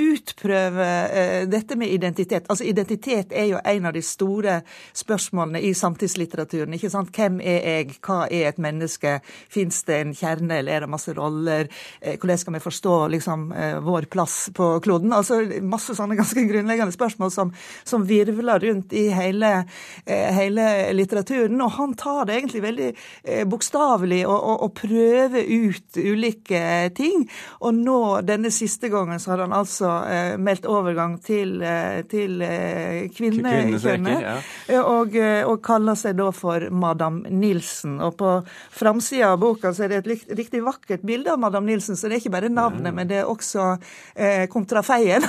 utprøver 0.00 1.46
dette 1.50 1.76
med 1.76 1.90
identitet. 1.92 2.46
Altså 2.48 2.64
Identitet 2.64 3.32
er 3.36 3.48
jo 3.50 3.58
en 3.64 3.88
av 3.88 3.94
de 3.96 4.02
store 4.04 4.60
spørsmålene 4.96 5.60
i 5.66 5.72
samtidslitteraturen. 5.74 6.74
ikke 6.74 6.90
sant? 6.92 7.10
Hvem 7.16 7.40
er 7.40 7.60
jeg? 7.66 7.96
Hva 8.04 8.24
er 8.30 8.48
et 8.48 8.60
menneske? 8.62 9.18
Fins 9.50 9.82
det 9.88 9.98
en 10.00 10.14
kjerne, 10.16 10.60
eller 10.60 10.76
er 10.76 10.84
det 10.84 10.90
masse 10.92 11.14
roller? 11.16 11.68
Eh, 12.00 12.16
hvordan 12.18 12.40
skal 12.40 12.54
vi 12.56 12.62
forstå 12.64 12.96
liksom, 13.14 13.52
eh, 13.52 13.78
vår 13.84 14.08
plass 14.12 14.50
på 14.54 14.72
kloden? 14.84 15.12
Altså 15.12 15.40
Masse 15.62 15.94
sånne 15.96 16.16
ganske 16.18 16.44
grunnleggende 16.48 16.94
spørsmål 16.94 17.30
som, 17.34 17.52
som 17.84 18.04
virvler 18.06 18.60
rundt 18.66 18.92
i 18.96 19.08
hele, 19.14 19.64
eh, 20.06 20.30
hele, 20.36 20.92
litteraturen. 20.96 21.60
Og 21.60 21.70
han 21.78 21.94
tar 21.94 22.26
det 22.26 22.38
egentlig 22.38 22.62
veldig 22.62 22.90
bokstavelig 23.50 24.22
og, 24.26 24.36
og, 24.36 24.62
og 24.66 24.74
prøver 24.80 25.46
ut 25.46 25.98
ulike 26.00 26.62
ting. 26.96 27.26
Og 27.60 27.74
nå, 27.74 28.00
denne 28.26 28.50
siste 28.54 28.90
gangen, 28.92 29.20
så 29.20 29.34
har 29.34 29.44
han 29.44 29.54
altså 29.56 29.90
meldt 30.38 30.66
overgang 30.68 31.18
til, 31.24 31.60
til 32.10 32.42
kvinnekjønnet 33.14 34.22
ja. 34.22 34.36
og, 34.82 35.16
eh, 35.16 35.42
og, 35.46 35.58
kaller 35.64 35.98
seg 35.98 36.16
da 36.18 36.30
for 36.34 36.66
Madam 36.74 37.20
Nilsen. 37.28 37.98
Og 38.04 38.16
på 38.20 38.32
framsida 38.74 39.32
av 39.34 39.40
boka 39.42 39.74
så 39.76 39.86
er 39.86 39.92
det 39.94 40.00
et 40.00 40.32
riktig 40.38 40.62
vakkert 40.66 41.04
bilde 41.06 41.32
av 41.32 41.40
Madam 41.42 41.68
Nilsen, 41.68 41.98
så 41.98 42.08
det 42.08 42.18
er 42.18 42.24
ikke 42.24 42.36
bare 42.36 42.52
navnet, 42.52 42.90
ja. 42.90 42.96
men 42.96 43.10
det 43.10 43.20
er 43.22 43.30
også 43.30 43.72
eh, 44.14 44.46
kontrafeien. 44.52 45.26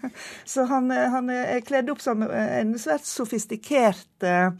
så 0.52 0.66
han, 0.70 0.90
eh, 0.94 1.10
han, 1.12 1.32
er 1.32 1.66
kledd 1.66 1.90
opp 1.92 2.02
som 2.02 2.24
en 2.26 2.74
svært 2.80 3.06
sofistikert 3.08 4.26
eh, 4.26 4.50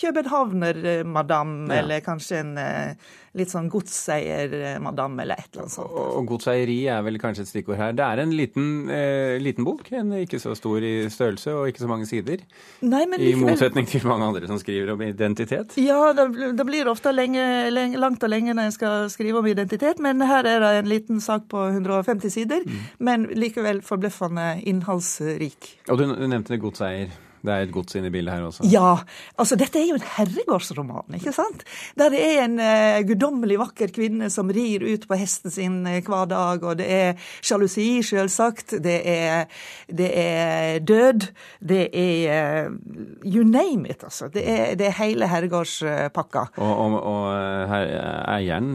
københavner-madam, 0.00 1.70
ja. 1.70 1.78
eller 1.78 2.00
kanskje 2.04 2.40
en 2.40 2.58
eh, 2.58 2.96
litt 3.36 3.52
sånn 3.52 3.68
godseier-madam, 3.70 5.18
eller 5.22 5.38
et 5.38 5.50
eller 5.50 5.66
annet 5.66 5.74
sånt. 5.74 5.92
Og, 5.92 6.06
og 6.20 6.30
godseieri 6.30 6.78
er 6.90 7.02
vel 7.06 7.18
kanskje 7.20 7.44
et 7.44 7.50
stikkord 7.50 7.78
her. 7.80 7.92
Det 7.96 8.04
er 8.06 8.22
en 8.22 8.32
liten, 8.36 8.68
eh, 8.92 9.36
liten 9.42 9.66
bok, 9.66 9.90
en 9.92 10.14
ikke 10.22 10.40
så 10.42 10.54
stor 10.58 10.84
i 10.84 10.94
størrelse 11.12 11.52
og 11.54 11.70
ikke 11.70 11.84
så 11.84 11.90
mange 11.90 12.08
sider. 12.08 12.42
Nei, 12.80 13.04
men 13.10 13.22
I 13.22 13.34
motsetning 13.38 13.88
til 13.90 14.06
mange 14.08 14.30
andre 14.30 14.48
som 14.48 14.60
skriver 14.60 14.94
om 14.94 15.04
identitet. 15.04 15.76
Ja, 15.80 16.00
det, 16.16 16.28
det 16.56 16.66
blir 16.68 16.90
ofte 16.92 17.12
lenge, 17.14 17.44
lenge, 17.72 18.00
langt 18.00 18.24
og 18.24 18.32
lenge 18.32 18.56
når 18.56 18.70
en 18.70 18.76
skal 18.78 19.12
skrive 19.12 19.42
om 19.42 19.50
identitet, 19.50 20.00
men 20.02 20.24
her 20.24 20.48
er 20.48 20.64
det 20.64 20.72
en 20.80 20.90
liten 20.90 21.22
sak 21.22 21.46
på 21.52 21.68
150 21.74 22.32
sider, 22.32 22.64
mm. 22.64 22.82
men 23.04 23.28
likevel 23.36 23.84
forbløffende 23.86 24.56
innholdsrik. 24.66 25.76
Og 25.92 26.00
du 26.00 26.08
nevnte 26.24 26.58
godseier. 26.60 27.12
Det 27.44 27.52
er 27.52 27.66
et 27.66 27.72
gods 27.74 27.96
inne 27.98 28.10
i 28.10 28.14
bildet 28.14 28.34
her 28.34 28.46
også? 28.48 28.66
Ja. 28.70 28.96
altså 29.36 29.58
Dette 29.58 29.80
er 29.80 29.90
jo 29.90 29.98
en 29.98 30.08
herregårdsroman, 30.16 31.18
ikke 31.18 31.34
sant? 31.34 31.64
Der 31.98 32.12
det 32.12 32.22
er 32.22 32.42
en 32.44 32.58
uh, 32.60 33.00
guddommelig 33.06 33.58
vakker 33.60 33.92
kvinne 33.94 34.30
som 34.32 34.50
rir 34.52 34.84
ut 34.86 35.06
på 35.08 35.18
hesten 35.18 35.52
sin 35.52 35.78
uh, 35.86 35.98
hver 36.04 36.30
dag, 36.30 36.64
og 36.64 36.78
det 36.80 36.86
er 36.92 37.28
sjalusi, 37.44 38.02
selvsagt. 38.06 38.76
Det 38.82 38.96
er, 39.10 39.46
det 39.88 40.10
er 40.16 40.80
død. 40.86 41.28
Det 41.60 41.82
er 41.92 42.70
uh, 42.70 42.76
you 43.24 43.44
name 43.44 43.88
it, 43.90 44.04
altså. 44.06 44.30
Det 44.32 44.42
er, 44.42 44.74
det 44.78 44.88
er 44.90 44.98
hele 45.00 45.28
herregårdspakka. 45.30 46.46
Og, 46.56 46.72
og, 46.86 46.98
og 47.02 47.70
her, 47.70 47.92
eieren 48.36 48.72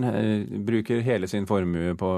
bruker 0.66 1.02
hele 1.06 1.30
sin 1.32 1.48
formue 1.50 1.96
på 2.00 2.12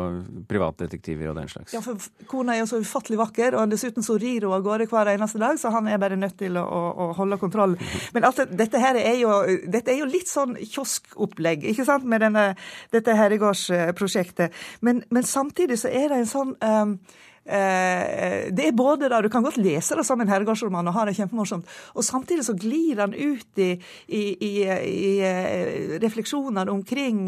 privatdetektiver 0.49 1.31
og 1.31 1.39
den 1.39 1.51
slags? 1.51 1.73
Ja, 1.75 1.81
for 1.83 1.99
kona 2.29 2.55
er 2.55 2.63
jo 2.63 2.69
så 2.73 2.81
ufattelig 2.83 3.19
vakker, 3.21 3.57
og 3.59 3.71
dessuten 3.71 4.05
så 4.05 4.17
rir 4.21 4.47
hun 4.47 4.57
av 4.57 4.65
gårde 4.65 4.89
hver 4.91 5.13
eneste 5.13 5.41
dag, 5.41 5.59
så 5.59 5.71
han 5.73 5.87
er 5.89 6.01
bare 6.01 6.19
nødt 6.19 6.32
til 6.39 6.57
å, 6.59 6.63
å, 6.63 7.09
holde 7.17 7.39
kontroll. 7.41 7.75
Men 8.15 8.27
altså, 8.29 8.45
dette 8.49 8.81
her 8.81 8.99
er 8.99 9.17
jo, 9.21 9.33
er 9.43 9.97
jo 9.99 10.09
litt 10.09 10.31
sånn 10.31 10.55
kioskopplegg, 10.59 11.67
ikke 11.73 11.87
sant, 11.87 12.07
med 12.09 12.23
denne, 12.25 12.47
dette 12.93 13.17
herregårdsprosjektet. 13.17 14.63
Men, 14.81 15.03
men 15.13 15.27
samtidig 15.27 15.79
så 15.83 15.91
er 15.93 16.09
det 16.11 16.23
en 16.23 16.33
sånn 16.33 16.55
um, 16.59 16.97
det 17.43 18.63
er 18.63 18.71
både 18.71 19.09
da, 19.11 19.17
Du 19.21 19.27
kan 19.29 19.43
godt 19.43 19.57
lese 19.59 19.97
det 19.99 20.05
som 20.07 20.21
en 20.23 20.29
herregårdsroman 20.31 20.87
og 20.87 20.95
ha 20.95 21.03
det 21.09 21.17
kjempemorsomt. 21.17 21.67
Og 21.91 22.05
samtidig 22.07 22.45
så 22.47 22.55
glir 22.55 23.01
han 23.03 23.11
ut 23.11 23.59
i, 23.59 23.73
i, 24.07 24.23
i, 24.39 24.53
i 24.87 25.99
refleksjoner 25.99 26.71
omkring 26.71 27.27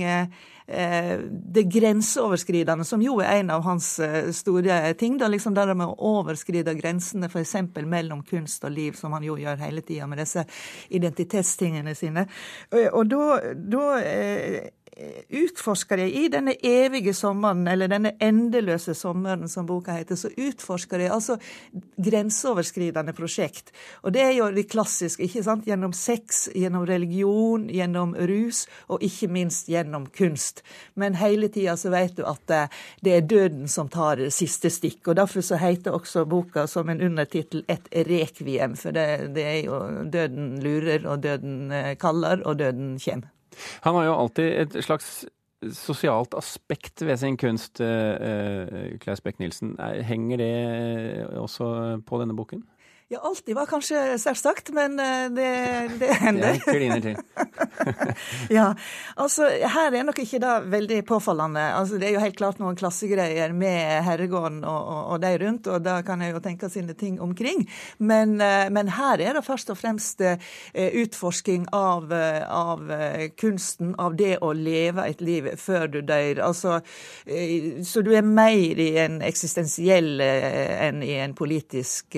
Eh, 0.67 1.19
det 1.31 1.63
grenseoverskridende, 1.63 2.85
som 2.85 3.01
jo 3.01 3.19
er 3.21 3.35
en 3.37 3.51
av 3.53 3.61
hans 3.61 3.99
eh, 3.99 4.31
store 4.33 4.93
ting. 4.93 5.17
da 5.17 5.27
liksom 5.27 5.53
Det 5.53 5.75
med 5.75 5.85
å 5.85 6.17
overskride 6.17 6.73
grensene 6.73 7.29
f.eks. 7.29 7.55
mellom 7.85 8.23
kunst 8.23 8.63
og 8.63 8.71
liv, 8.71 8.93
som 8.93 9.13
han 9.13 9.23
jo 9.23 9.37
gjør 9.37 9.61
hele 9.61 9.81
tida 9.81 10.07
med 10.07 10.17
disse 10.17 10.45
identitetstingene 10.89 11.95
sine. 11.95 12.25
Og 12.93 13.05
da, 13.05 13.53
da 13.53 13.85
utforsker 15.29 15.99
jeg 16.05 16.13
i 16.15 16.27
denne 16.31 16.53
evige 16.63 17.13
sommeren, 17.15 17.65
eller 17.67 17.89
denne 17.91 18.13
endeløse 18.23 18.95
sommeren 18.95 19.49
som 19.51 19.67
boka 19.67 19.97
heter, 19.97 20.15
så 20.15 20.31
utforsker 20.31 21.03
jeg 21.03 21.11
altså 21.11 21.35
grenseoverskridende 21.99 23.15
prosjekt. 23.17 23.73
Og 24.03 24.13
det 24.15 24.23
er 24.23 24.31
jo 24.37 24.47
det 24.55 24.67
klassiske, 24.71 25.27
ikke 25.27 25.43
sant? 25.43 25.67
Gjennom 25.67 25.93
sex, 25.95 26.45
gjennom 26.55 26.85
religion, 26.87 27.67
gjennom 27.67 28.15
rus, 28.31 28.65
og 28.87 29.03
ikke 29.03 29.29
minst 29.35 29.69
gjennom 29.71 30.07
kunst. 30.15 30.63
Men 30.95 31.19
hele 31.19 31.51
tida 31.51 31.75
så 31.79 31.91
vet 31.93 32.15
du 32.17 32.23
at 32.29 32.55
eh, 32.55 32.81
det 33.03 33.17
er 33.17 33.29
døden 33.29 33.67
som 33.71 33.91
tar 33.91 34.23
siste 34.33 34.71
stikk. 34.71 35.03
Og 35.09 35.19
derfor 35.19 35.43
så 35.45 35.59
heter 35.59 35.95
også 35.95 36.25
boka 36.29 36.67
som 36.71 36.89
en 36.89 37.03
undertittel 37.03 37.65
Et 37.67 37.87
rekviem, 38.07 38.75
for 38.77 38.95
det, 38.95 39.33
det 39.35 39.43
er 39.43 39.61
jo 39.65 39.79
døden 40.11 40.59
lurer, 40.63 41.07
og 41.09 41.23
døden 41.23 41.71
eh, 41.71 41.95
kaller, 41.99 42.45
og 42.45 42.59
døden 42.59 42.99
kommer. 42.99 43.34
Han 43.85 43.95
har 43.97 44.07
jo 44.09 44.19
alltid 44.19 44.51
et 44.63 44.77
slags 44.83 45.25
sosialt 45.73 46.35
aspekt 46.37 47.01
ved 47.01 47.17
sin 47.17 47.37
kunst, 47.41 47.79
Klaus 49.01 49.21
Beck-Nielsen. 49.25 49.75
Henger 50.05 50.37
det 50.37 50.53
også 51.41 52.01
på 52.05 52.19
denne 52.21 52.35
boken? 52.37 52.61
Ja, 53.15 53.21
alltid 53.21 53.55
var 53.55 53.65
kanskje 53.65 53.99
selvsagt, 54.19 54.43
sagt, 54.45 54.69
men 54.75 54.99
eh, 54.99 55.29
det, 55.31 55.91
det 55.99 56.13
hender. 56.25 56.53
Det 56.53 56.73
kliner 56.73 57.01
til. 57.01 57.15
ja, 58.57 58.65
altså 59.15 59.47
her 59.47 59.95
er 59.95 60.03
nok 60.03 60.19
ikke 60.19 60.39
det 60.43 60.55
veldig 60.73 60.97
påfallende. 61.07 61.63
Altså 61.77 61.99
Det 62.01 62.09
er 62.09 62.17
jo 62.17 62.23
helt 62.23 62.35
klart 62.35 62.59
noen 62.59 62.75
klassegreier 62.75 63.53
med 63.55 64.03
herregården 64.03 64.63
og, 64.67 64.81
og, 64.91 65.01
og 65.15 65.21
de 65.23 65.31
rundt, 65.45 65.69
og 65.71 65.85
da 65.85 66.01
kan 66.03 66.23
jeg 66.25 66.35
jo 66.35 66.41
tenke 66.43 66.69
sine 66.73 66.95
ting 66.97 67.21
omkring. 67.23 67.63
Men, 67.97 68.35
eh, 68.43 68.67
men 68.75 68.91
her 68.97 69.23
er 69.23 69.39
det 69.39 69.45
først 69.47 69.71
og 69.71 69.79
fremst 69.79 70.23
eh, 70.25 70.43
utforsking 70.75 71.69
av, 71.71 72.11
av, 72.11 72.83
kunsten, 73.39 73.95
av 73.95 74.19
det 74.19 74.41
å 74.43 74.51
leve 74.51 75.07
et 75.07 75.23
liv 75.23 75.53
før 75.61 75.87
du 75.87 76.01
dør. 76.03 76.43
Altså, 76.49 76.81
så 77.85 78.03
du 78.03 78.11
er 78.11 78.27
mer 78.27 78.79
i 78.81 78.91
en 78.99 79.21
eksistensiell 79.23 80.19
enn 80.19 80.99
i 81.05 81.15
en 81.23 81.35
politisk 81.37 82.17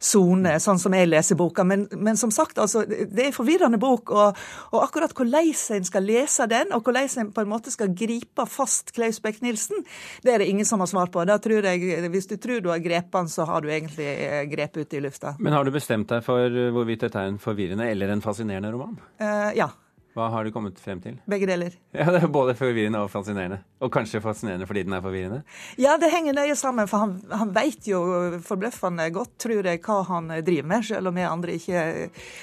sone, 0.00 0.54
sånn 0.62 0.80
som 0.80 0.94
jeg 0.96 1.08
leser 1.10 1.38
boka. 1.38 1.64
Men, 1.66 1.84
men, 1.92 2.18
som 2.20 2.32
sagt, 2.34 2.58
altså, 2.58 2.82
det 2.88 3.20
er 3.20 3.28
en 3.28 3.36
forvirrende 3.36 3.80
bok. 3.80 4.12
Og, 4.16 4.38
og 4.72 4.78
akkurat 4.82 5.12
hvordan 5.16 5.50
en 5.76 5.86
skal 5.86 6.06
lese 6.08 6.46
den, 6.50 6.72
og 6.76 6.86
hvordan 6.86 7.10
en 7.22 7.32
på 7.36 7.44
en 7.44 7.52
måte 7.52 7.72
skal 7.72 7.92
gripe 7.96 8.46
fast 8.48 8.94
Klaus 8.96 9.20
Beck-Nielsen, 9.22 9.84
det 10.24 10.34
er 10.34 10.42
det 10.42 10.48
ingen 10.52 10.68
som 10.68 10.80
har 10.82 10.90
svar 10.90 11.12
på. 11.12 11.24
Da 11.28 11.38
tror 11.42 11.68
jeg, 11.68 12.08
Hvis 12.10 12.30
du 12.30 12.36
tror 12.40 12.64
du 12.64 12.70
har 12.72 12.80
grepet 12.82 13.20
han, 13.20 13.28
så 13.28 13.44
har 13.48 13.60
du 13.60 13.68
egentlig 13.70 14.08
eh, 14.08 14.42
grepet 14.50 14.82
ut 14.86 14.96
i 14.96 15.04
lufta. 15.04 15.34
Men 15.38 15.52
har 15.56 15.64
du 15.64 15.74
bestemt 15.74 16.08
deg 16.10 16.24
for 16.24 16.60
hvorvidt 16.74 17.06
dette 17.06 17.20
er 17.20 17.30
en 17.30 17.38
forvirrende 17.40 17.88
eller 17.90 18.12
en 18.14 18.24
fascinerende 18.24 18.72
roman? 18.72 18.96
Uh, 19.20 19.52
ja. 19.56 19.68
Hva 20.16 20.26
har 20.32 20.44
du 20.44 20.50
kommet 20.50 20.78
frem 20.82 20.98
til? 21.02 21.20
Begge 21.30 21.46
deler. 21.46 21.74
Ja, 21.94 22.08
Det 22.10 22.24
er 22.24 22.32
både 22.32 22.56
forvirrende 22.58 22.98
og 23.04 23.10
fascinerende. 23.12 23.60
Og 23.80 23.92
kanskje 23.94 24.20
fascinerende 24.20 24.66
fordi 24.66 24.82
den 24.84 24.96
er 24.96 25.02
forvirrende? 25.04 25.38
Ja, 25.78 25.94
det 26.00 26.10
henger 26.10 26.34
nøye 26.36 26.56
sammen. 26.58 26.88
For 26.90 27.04
han, 27.04 27.12
han 27.30 27.52
veit 27.54 27.86
jo 27.88 28.00
forbløffende 28.44 29.06
godt, 29.14 29.36
tror 29.44 29.68
jeg, 29.70 29.80
hva 29.86 30.00
han 30.08 30.32
driver 30.46 30.68
med, 30.72 30.86
selv 30.88 31.12
om 31.12 31.16
vi 31.16 31.26
andre 31.26 31.54
ikke 31.56 31.84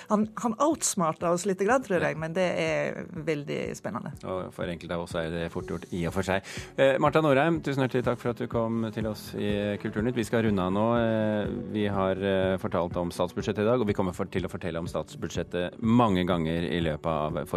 Han, 0.08 0.24
han 0.40 0.56
outsmarter 0.64 1.30
oss 1.34 1.46
litt, 1.50 1.60
tror 1.60 2.06
jeg, 2.08 2.18
men 2.20 2.34
det 2.36 2.48
er 2.62 3.02
veldig 3.28 3.60
spennende. 3.76 4.14
Og 4.24 4.54
for 4.56 4.72
enkelte 4.72 4.96
av 4.96 5.04
oss 5.04 5.18
er 5.20 5.30
det 5.34 5.44
fort 5.52 5.68
gjort 5.70 5.90
i 5.92 6.06
og 6.08 6.16
for 6.16 6.28
seg. 6.28 6.48
Eh, 6.80 6.96
Marta 7.04 7.22
Norheim, 7.22 7.60
tusen 7.66 7.84
hjertelig 7.84 8.06
takk 8.08 8.22
for 8.22 8.32
at 8.32 8.42
du 8.42 8.48
kom 8.52 8.88
til 8.96 9.10
oss 9.12 9.30
i 9.36 9.52
Kulturnytt. 9.82 10.16
Vi 10.18 10.26
skal 10.28 10.48
runde 10.48 10.64
av 10.64 10.74
nå. 10.74 10.88
Eh, 11.02 11.54
vi 11.76 11.86
har 11.92 12.24
eh, 12.24 12.56
fortalt 12.62 12.96
om 13.04 13.12
statsbudsjettet 13.14 13.66
i 13.66 13.70
dag, 13.70 13.84
og 13.84 13.92
vi 13.92 13.98
kommer 13.98 14.16
til 14.32 14.48
å 14.48 14.52
fortelle 14.52 14.80
om 14.82 14.90
statsbudsjettet 14.90 15.82
mange 15.84 16.24
ganger 16.28 16.72
i 16.72 16.82
løpet 16.88 17.12
av 17.12 17.44
formiddagen 17.44 17.57